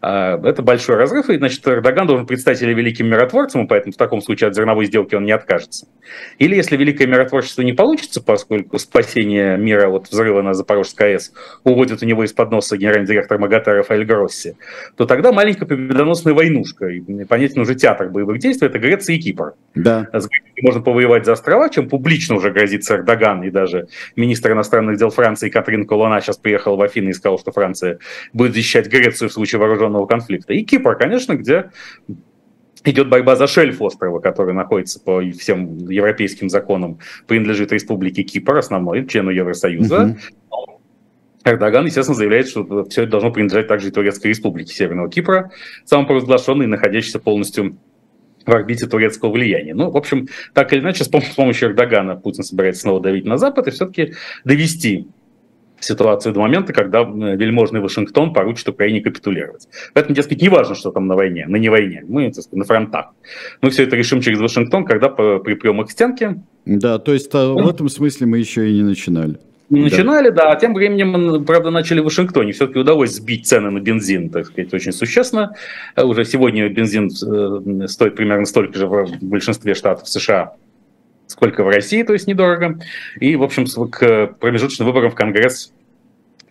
[0.01, 4.21] А, это большой разрыв, и, значит, Эрдоган должен предстать или великим миротворцем, поэтому в таком
[4.21, 5.87] случае от зерновой сделки он не откажется.
[6.39, 11.33] Или если великое миротворчество не получится, поскольку спасение мира от взрыва на Запорожской АЭС
[11.65, 14.57] уводит у него из-под носа генеральный директор МАГАТА Рафаэль Гросси,
[14.97, 19.55] то тогда маленькая победоносная войнушка, и понятен уже театр боевых действий, это Греция и Кипр.
[19.75, 20.09] Да.
[20.13, 20.29] С
[20.63, 25.49] можно повоевать за острова, чем публично уже грозится Эрдоган, и даже министр иностранных дел Франции
[25.49, 27.99] Катрин Колона сейчас приехала в Афины и сказала, что Франция
[28.33, 30.53] будет защищать Грецию в случае вооруженного конфликта.
[30.53, 31.71] И Кипр, конечно, где
[32.85, 39.07] идет борьба за шельф острова, который находится по всем европейским законам, принадлежит Республике Кипр, основной,
[39.07, 39.97] члену Евросоюза.
[39.97, 40.71] Mm-hmm.
[41.43, 45.51] Эрдоган, естественно, заявляет, что все это должно принадлежать также и Турецкой Республике Северного Кипра,
[45.87, 47.79] самопровозглашенной и находящейся полностью
[48.45, 49.75] в орбите турецкого влияния.
[49.75, 53.69] Ну, в общем, так или иначе, с помощью Эрдогана Путин собирается снова давить на Запад
[53.69, 54.15] и все-таки
[54.45, 55.09] довести
[55.81, 59.69] ситуацию до момента, когда вельможный Вашингтон поручит Украине капитулировать.
[59.95, 63.07] Поэтому, дескать, не важно, что там на войне, на не войне, мы сказать, на фронтах.
[63.63, 66.43] Мы все это решим через Вашингтон, когда припрем их к стенке.
[66.65, 69.39] Да, то есть а, в этом смысле мы еще и не начинали.
[69.71, 70.47] Не начинали, да.
[70.47, 72.51] да, а тем временем, правда, начали в Вашингтоне.
[72.51, 75.55] Все-таки удалось сбить цены на бензин, так сказать, очень существенно.
[75.97, 80.55] Уже сегодня бензин э, стоит примерно столько же в большинстве штатов США,
[81.31, 82.81] сколько в России, то есть недорого.
[83.21, 85.73] И, в общем, к промежуточным выборам в Конгресс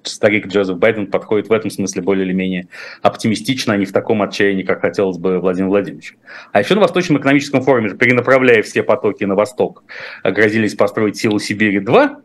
[0.04, 2.70] старик Джозеф Байден подходит в этом смысле более или менее
[3.02, 6.16] оптимистично, а не в таком отчаянии, как хотелось бы Владимир Владимирович.
[6.54, 9.84] А еще на Восточном экономическом форуме, перенаправляя все потоки на восток,
[10.24, 12.16] грозились построить силу Сибири-2,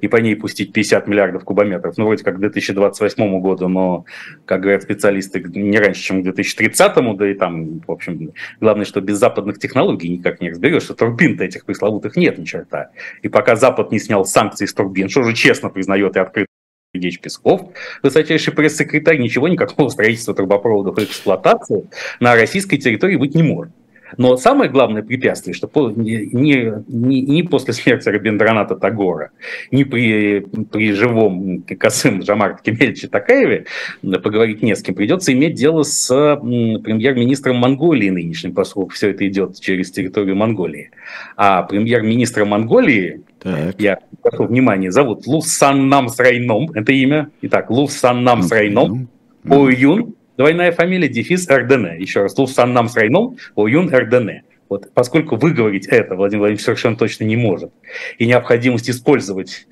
[0.00, 1.96] и по ней пустить 50 миллиардов кубометров.
[1.96, 4.04] Ну, вроде как к 2028 году, но,
[4.44, 9.00] как говорят специалисты, не раньше, чем к 2030, да и там, в общем, главное, что
[9.00, 12.90] без западных технологий никак не разберешь, что турбин-то этих пресловутых нет ни черта.
[13.22, 16.48] И пока Запад не снял санкции с турбин, что же честно признает и открыто
[16.94, 17.70] Сергеевич Песков,
[18.02, 21.88] высочайший пресс-секретарь, ничего, никакого строительства трубопроводов и эксплуатации
[22.18, 23.72] на российской территории быть не может.
[24.16, 29.30] Но самое главное препятствие, что не, не, не после смерти Рабиндраната Тагора,
[29.70, 33.66] ни при, при живом Касым Жамарт Кемельевиче Такаеве
[34.02, 39.60] поговорить не с кем, придется иметь дело с премьер-министром Монголии нынешним, поскольку все это идет
[39.60, 40.90] через территорию Монголии.
[41.36, 43.74] А премьер-министра Монголии, так.
[43.78, 47.30] я прошу внимания, зовут Лусаннам Срайном, это имя.
[47.42, 49.08] Итак, Лусаннам Срайном,
[49.44, 51.98] Оюн, Двойная фамилия, дефис РДН.
[51.98, 54.46] Еще раз, Луфсаннам с Райном, Оюн РДН.
[54.68, 57.72] Вот, поскольку выговорить это Владимир Владимирович совершенно точно не может,
[58.18, 59.66] и необходимость использовать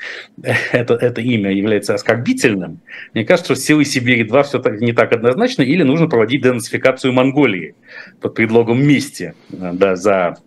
[0.72, 2.80] это, это имя является оскорбительным,
[3.12, 7.74] мне кажется, что силы Сибири-2 все так, не так однозначно, или нужно проводить денацификацию Монголии
[8.20, 10.38] под предлогом мести да, за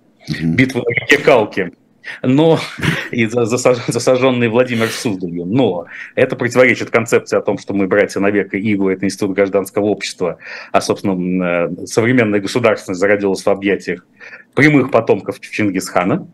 [0.42, 1.72] битву на реке Калки
[2.22, 2.60] но
[3.12, 5.45] и засаженный Владимир Суздалью.
[5.45, 5.86] Но
[6.16, 10.38] это противоречит концепции о том, что мы братья навека Игу, это институт гражданского общества,
[10.72, 14.05] а, собственно, э, современная государственность зародилась в объятиях
[14.53, 16.28] прямых потомков Чингисхана.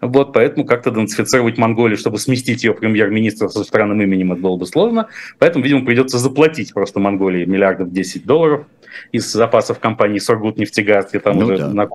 [0.00, 4.66] Вот, поэтому как-то денацифицировать Монголию, чтобы сместить ее премьер-министра со странным именем, это было бы
[4.66, 5.08] сложно.
[5.38, 8.66] Поэтому, видимо, придется заплатить просто Монголии миллиардов 10 долларов
[9.12, 11.68] из запасов компании Сургут нефтегаз, где там ну, уже да.
[11.68, 11.88] на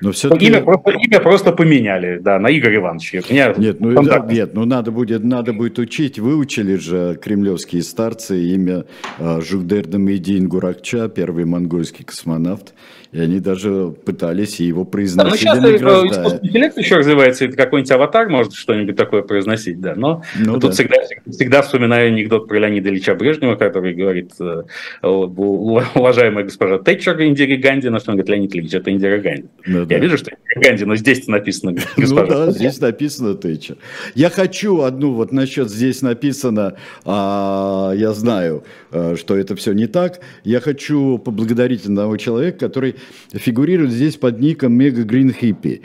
[0.00, 0.46] но все-таки...
[0.46, 3.12] имя, просто, имя просто поменяли, да, на Игорь Иванович.
[3.30, 6.18] Меня нет, ну, да, нет, ну надо будет, надо будет учить.
[6.18, 8.84] Выучили же кремлевские старцы имя
[9.18, 12.74] э, Жугдерда Медин Гуракча, первый монгольский космонавт.
[13.12, 15.44] И они даже пытались его произносить.
[15.44, 19.96] Да, ну, сейчас искусственный интеллект еще развивается, это какой-нибудь аватар может что-нибудь такое произносить, да.
[19.96, 20.70] Но ну, тут да.
[20.70, 20.96] Всегда,
[21.28, 24.62] всегда вспоминаю анекдот про Леонида Ильича Брежнева, который говорит, э,
[25.02, 29.48] уважаемая госпожа Тэтчер Индира Ганди, на что он говорит, Леонид Ильич, это Индира Ганди.
[29.66, 29.94] Ну, да.
[29.94, 32.22] Я вижу, что Индира Ганди, но здесь написано госпожа.
[32.22, 33.76] Ну да, здесь написано Тэтчер.
[34.14, 39.86] Я хочу одну вот насчет здесь написано, а, я знаю, э, что это все не
[39.86, 40.20] так.
[40.44, 42.96] Я хочу поблагодарить одного человека, который
[43.32, 45.82] фигурирует здесь под ником Мега Грин Хиппи.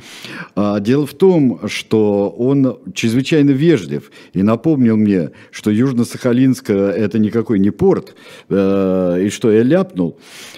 [0.55, 7.71] Дело в том, что он чрезвычайно вежлив и напомнил мне, что Южно-Сахалинск это никакой не
[7.71, 8.15] порт,
[8.49, 10.17] э, и что я ляпнул.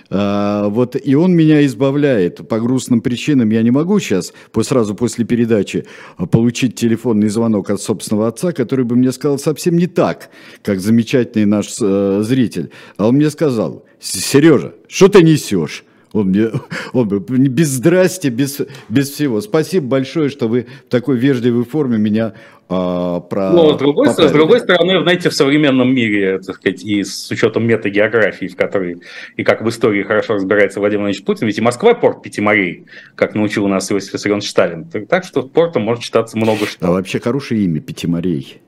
[0.09, 3.49] А, вот, и он меня избавляет по грустным причинам.
[3.49, 5.85] Я не могу сейчас, сразу после передачи,
[6.31, 10.29] получить телефонный звонок от собственного отца, который бы мне сказал совсем не так,
[10.63, 12.71] как замечательный наш э, зритель.
[12.97, 15.83] А он мне сказал, Сережа, что ты несешь?
[16.13, 16.49] Он мне,
[16.93, 19.41] он без здрасти, без, без всего.
[19.41, 22.33] Спасибо большое, что вы в такой вежливой форме меня
[22.69, 23.51] а, про...
[23.51, 27.65] Ну, с другой, с другой стороны, знаете, в современном мире, так сказать, и с учетом
[27.65, 29.01] метагеографии, в которой
[29.37, 32.85] и как в истории хорошо разбирается Владимир Владимирович Путин, ведь и Москва порт пяти морей,
[33.15, 34.85] как научил нас Иосиф Виссарионович Сталин.
[35.07, 36.87] Так что портом может считаться много что.
[36.87, 38.61] А вообще хорошее имя пяти морей.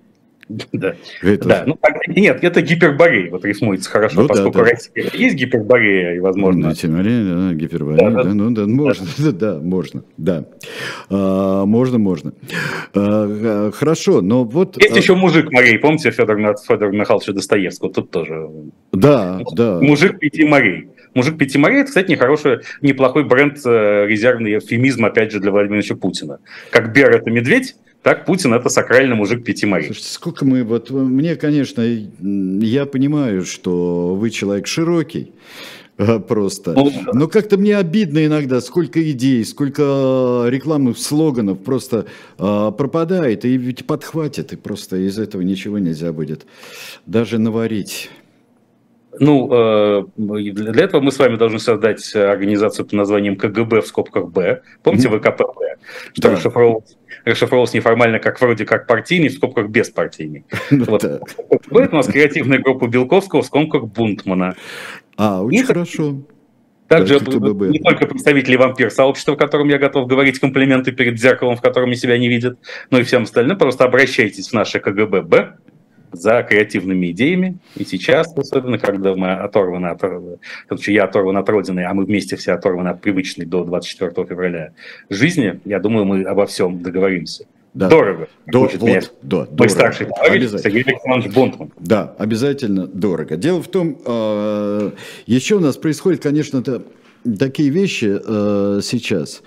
[0.73, 0.95] Да.
[1.21, 1.47] Это...
[1.47, 1.63] да.
[1.65, 1.77] Ну,
[2.07, 4.71] нет, это гиперборея, вот рифмуется хорошо, ну, поскольку да, да.
[4.71, 6.71] Россия есть гиперборея, и возможно...
[6.71, 10.45] Гиперборея, да, гиперборея, да, да, ну да, можно, да, да можно, да.
[11.09, 12.33] А, можно, можно.
[12.95, 14.81] А, хорошо, но вот...
[14.81, 14.99] Есть а...
[14.99, 16.37] еще мужик морей, помните Федор,
[16.67, 18.49] Федор Михайловича Достоевского, тут тоже...
[18.91, 19.79] Да, да.
[19.81, 20.89] Мужик пяти морей.
[21.13, 25.95] Мужик пяти морей, это, кстати, нехороший, неплохой бренд, э, резервный эвфемизм, опять же, для Владимира
[25.95, 26.39] Путина.
[26.71, 29.87] Как Бер– это медведь, так Путин это сакральный мужик пяти морей.
[29.87, 35.33] Слушайте, сколько мы, вот мне, конечно, я понимаю, что вы человек широкий,
[35.97, 36.73] э, просто.
[36.73, 42.05] Ну, Но как-то мне обидно иногда, сколько идей, сколько рекламных слоганов просто
[42.37, 46.45] э, пропадает, и ведь подхватит, и просто из этого ничего нельзя будет
[47.05, 48.09] даже наварить.
[49.19, 54.27] Ну, э, для этого мы с вами должны создать организацию под названием КГБ в скобках
[54.27, 54.61] Б.
[54.83, 55.19] Помните mm-hmm.
[55.19, 55.77] ВКПБ?
[56.13, 56.31] Что да.
[56.31, 60.45] расшифровывалось, расшифровывалось неформально как вроде как партийный, в скобках беспартийный.
[60.71, 61.01] Ну вот.
[61.01, 64.55] КГБ у нас креативная группа Белковского в скобках Бунтмана.
[65.17, 66.15] А, очень хорошо.
[66.87, 71.95] Также не только представители вампир-сообщества, которым я готов говорить комплименты перед зеркалом, в котором они
[71.95, 72.57] себя не видят,
[72.89, 73.57] но и всем остальным.
[73.59, 75.21] Просто обращайтесь в наше КГБ
[76.11, 77.57] за креативными идеями.
[77.75, 80.01] И сейчас, особенно, когда мы оторваны от...
[80.67, 84.71] Короче, я оторван от Родины, а мы вместе все оторваны от привычной до 24 февраля
[85.09, 87.45] жизни, я думаю, мы обо всем договоримся.
[87.73, 87.89] да.
[87.89, 88.27] Дорого.
[88.47, 89.01] До, вот, меня.
[89.21, 89.69] да, Мой дорого.
[89.69, 91.71] старший товарищ Сергей Александрович Бонтман.
[91.79, 93.37] Да, обязательно дорого.
[93.37, 94.91] Дело в том, э,
[95.27, 96.83] еще у нас происходит, конечно, это
[97.37, 99.41] такие вещи э, сейчас,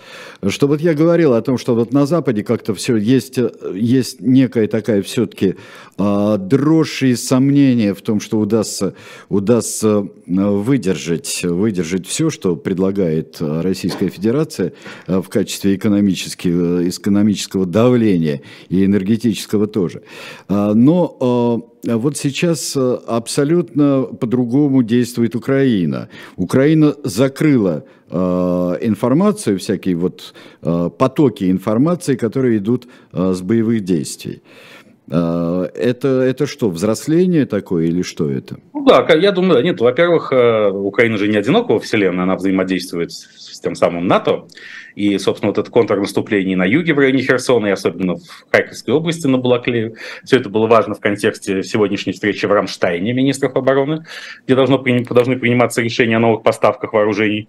[0.48, 3.38] что вот я говорил о том, что вот на Западе как-то все есть,
[3.74, 5.56] есть некая такая все-таки
[5.98, 8.94] э, дрожь и сомнение в том, что удастся,
[9.28, 14.72] удастся э, выдержать, выдержать все, что предлагает Российская Федерация
[15.06, 20.02] э, в качестве экономического, экономического давления и энергетического тоже.
[20.48, 26.08] Э, но э, вот сейчас абсолютно по-другому действует Украина.
[26.36, 28.16] Украина закрыла э,
[28.82, 34.42] информацию, всякие вот э, потоки информации, которые идут э, с боевых действий.
[35.10, 38.58] Э, это, это что, взросление такое или что это?
[38.72, 43.12] Ну да, я думаю, нет, во-первых, э, Украина же не одинока во Вселенной, она взаимодействует
[43.12, 44.46] с тем самым НАТО.
[44.94, 49.26] И, собственно, вот это контрнаступление на юге в районе Херсона, и особенно в Харьковской области
[49.26, 54.04] на Балаклее, все это было важно в контексте сегодняшней встречи в Рамштайне министров обороны,
[54.44, 57.48] где должно, должны приниматься решения о новых поставках вооружений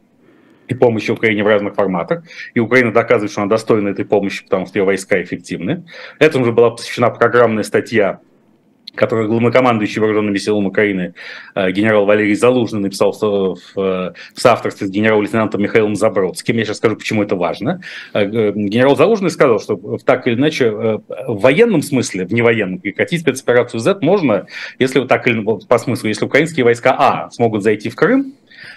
[0.68, 2.24] и помощи Украине в разных форматах.
[2.54, 5.86] И Украина доказывает, что она достойна этой помощи, потому что ее войска эффективны.
[6.20, 8.22] Этому же была посвящена программная статья
[8.96, 11.14] который главнокомандующий вооруженными силами Украины
[11.56, 16.58] э, генерал Валерий Залужный написал в, в, в соавторстве с генерал-лейтенантом Михаилом Забродским.
[16.58, 17.82] Я сейчас скажу, почему это важно.
[18.14, 23.22] Э, генерал Залужный сказал, что так или иначе э, в военном смысле, в невоенном, прекратить
[23.22, 24.46] спецоперацию Z можно,
[24.80, 28.34] если так или по смыслу, если украинские войска А смогут зайти в Крым,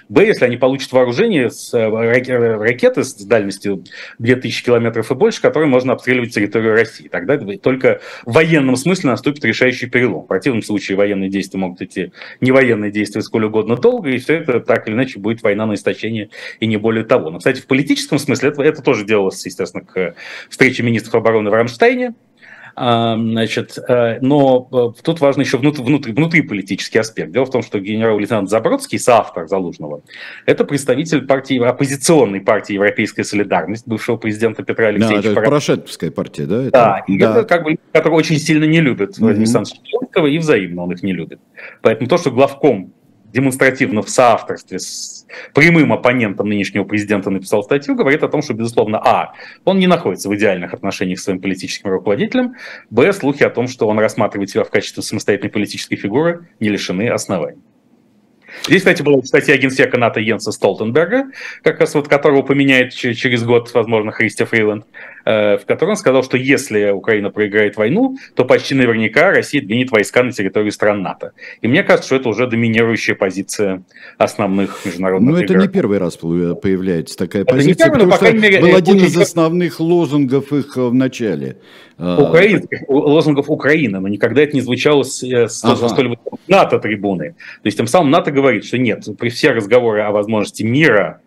[0.08, 3.82] Б, если они получат вооружение с э, ракеты с дальностью
[4.18, 7.08] 2000 километров и больше, которые можно обстреливать территорию России.
[7.08, 10.22] Тогда только в военном смысле наступит решающий перелом.
[10.22, 14.34] В противном случае военные действия могут идти, не военные действия сколь угодно долго, и все
[14.34, 16.30] это так или иначе будет война на истощение
[16.60, 17.30] и не более того.
[17.30, 20.14] Но, кстати, в политическом смысле это, это тоже делалось, естественно, к
[20.48, 22.14] встрече министров обороны в Рамштайне,
[22.76, 27.32] значит, э, но э, тут важно еще внутри, внутри, внутриполитический аспект.
[27.32, 30.02] Дело в том, что генерал-лейтенант Забродский, соавтор Залужного,
[30.44, 35.22] это представитель партии, оппозиционной партии Европейская солидарность, бывшего президента Петра Алексеевича.
[35.22, 36.62] Да, это Порошенковская партия, да?
[36.62, 36.70] Это...
[36.70, 37.30] Да, и да.
[37.30, 39.56] это как бы которые очень сильно не любят Владимира mm-hmm.
[39.56, 41.40] Александровича и взаимно он их не любит.
[41.82, 42.92] Поэтому то, что главком
[43.36, 48.98] демонстративно в соавторстве с прямым оппонентом нынешнего президента написал статью, говорит о том, что, безусловно,
[48.98, 49.34] а,
[49.66, 52.54] он не находится в идеальных отношениях с своим политическим руководителем,
[52.88, 57.10] б, слухи о том, что он рассматривает себя в качестве самостоятельной политической фигуры, не лишены
[57.10, 57.60] оснований.
[58.66, 61.26] Здесь, кстати, была статья генсека НАТО Йенса Столтенберга,
[61.62, 64.86] как раз вот которого поменяет через год, возможно, Христи Фриланд,
[65.26, 70.22] в котором он сказал, что если Украина проиграет войну, то почти наверняка Россия двинет войска
[70.22, 71.32] на территорию стран НАТО.
[71.62, 73.82] И мне кажется, что это уже доминирующая позиция
[74.18, 78.18] основных международных Но это не первый раз появляется такая это позиция, не первый, но, по
[78.18, 81.58] крайней мере, был один из основных лозунгов их в начале.
[81.98, 85.88] А, Украинских лозунгов Украины, но никогда это не звучало с, с, ага.
[85.88, 86.16] столь
[86.46, 87.30] НАТО-трибуны.
[87.30, 91.25] То есть тем самым НАТО говорит, что нет, при все разговоры о возможности мира Э,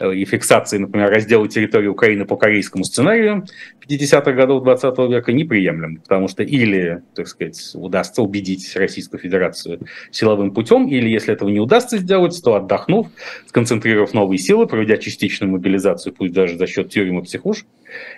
[0.00, 3.46] и фиксации, например, раздела территории Украины по корейскому сценарию
[3.86, 9.80] 50-х годов 20 века неприемлем, потому что или, так сказать, удастся убедить Российскую Федерацию
[10.10, 13.08] силовым путем, или если этого не удастся сделать, то отдохнув,
[13.46, 17.66] сконцентрировав новые силы, проведя частичную мобилизацию, пусть даже за счет тюрем и психуш,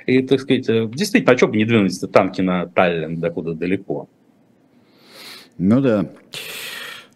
[0.06, 4.08] и, так сказать, э, действительно, а что бы не двинуть танки на Таллин, докуда далеко.
[5.58, 6.06] Ну да.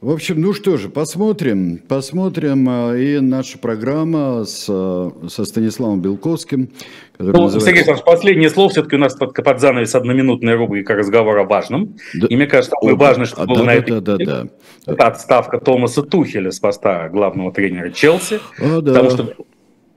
[0.06, 2.68] В общем, ну что же, посмотрим, посмотрим.
[2.70, 6.70] А, и наша программа с, а, со Станиславом Белковским.
[7.18, 7.58] Ну, называется...
[7.58, 11.96] Сергей Александрович, последнее слово все-таки у нас под, под занавес одноминутная рубрика разговора о важном.
[12.14, 12.28] Да.
[12.28, 14.48] И мне кажется, самое важное, что а, было да, на да, этой да, да, да.
[14.92, 18.38] это отставка Томаса Тухеля с поста главного тренера Челси.
[18.60, 18.92] А, да.
[18.92, 19.34] Потому что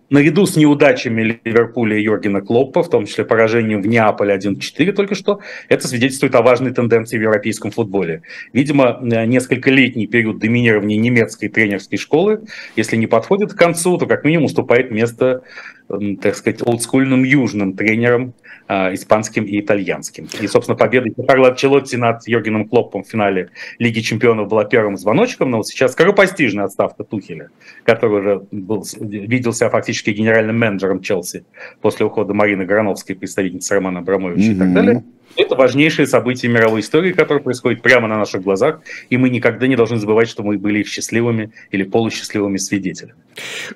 [0.10, 5.16] наряду с неудачами Ливерпуля и Йоргена Клоппа, в том числе поражением в Неаполе 1-4 только
[5.16, 8.24] что, это свидетельствует о важной тенденции в европейском футболе.
[8.54, 12.42] Видимо, э, несколько летний период доминирования немецкой тренерской школы,
[12.76, 15.44] если не подходит к концу, то как минимум уступает место
[16.22, 18.34] так сказать, олдскульным южным тренером,
[18.68, 20.28] э, испанским и итальянским.
[20.40, 25.50] И, собственно, победа Карло Челотти над Йоргеном Клоппом в финале Лиги Чемпионов была первым звоночком,
[25.50, 27.50] но вот сейчас скоропостижная отставка Тухеля,
[27.84, 31.46] который уже был, видел себя фактически генеральным менеджером Челси
[31.82, 34.56] после ухода Марины Грановской, представительницы Романа Абрамовича mm-hmm.
[34.56, 35.04] и так далее–
[35.36, 39.76] это важнейшее событие мировой истории, которое происходит прямо на наших глазах, и мы никогда не
[39.76, 43.16] должны забывать, что мы были их счастливыми или полусчастливыми свидетелями.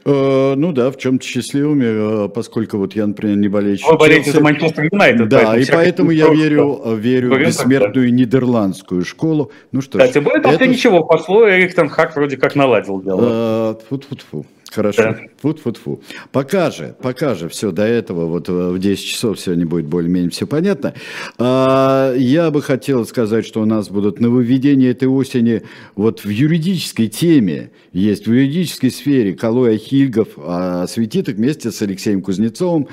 [0.05, 4.31] Э, ну да, в чем-то счастливыми, э, поскольку вот я, например, не болеющий Вы болеете
[4.31, 5.29] за Манчестер Юнайтед.
[5.29, 8.15] Да, поэтому и поэтому я верю, верю в бессмертную да.
[8.15, 9.51] нидерландскую школу.
[9.71, 10.67] Ну что Кстати, более того, это...
[10.67, 13.79] ничего, пошло, Эрик Хак вроде как наладил дело.
[13.89, 14.45] Фу-фу-фу.
[14.73, 15.03] Хорошо.
[15.03, 15.19] Да.
[15.41, 16.01] Фу-фу-фу.
[16.31, 20.31] Пока же, пока же все до этого, вот э, в 10 часов сегодня будет более-менее
[20.31, 20.95] все понятно.
[21.37, 25.61] А, я бы хотел сказать, что у нас будут нововведения этой осени
[25.95, 27.71] вот в юридической теме.
[27.91, 32.87] Есть в юридической сфере Калой Ахильгов а, светит вместе с Алексеем Кузнецовым.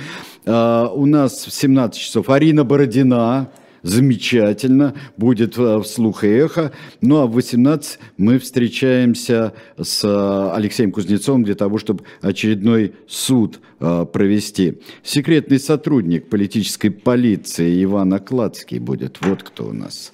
[0.44, 3.50] А, у нас в 17 часов Арина Бородина,
[3.82, 6.72] замечательно, будет э, вслух и эхо.
[7.00, 13.60] Ну а в 18 мы встречаемся с э, Алексеем Кузнецовым для того, чтобы очередной суд
[13.80, 14.80] э, провести.
[15.02, 19.18] Секретный сотрудник политической полиции Иван Окладский будет.
[19.20, 20.12] Вот кто у нас.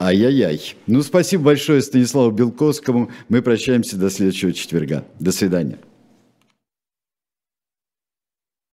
[0.00, 0.60] Ай-яй-яй.
[0.86, 3.10] Ну, спасибо большое Станиславу Белковскому.
[3.28, 5.04] Мы прощаемся до следующего четверга.
[5.18, 5.78] До свидания.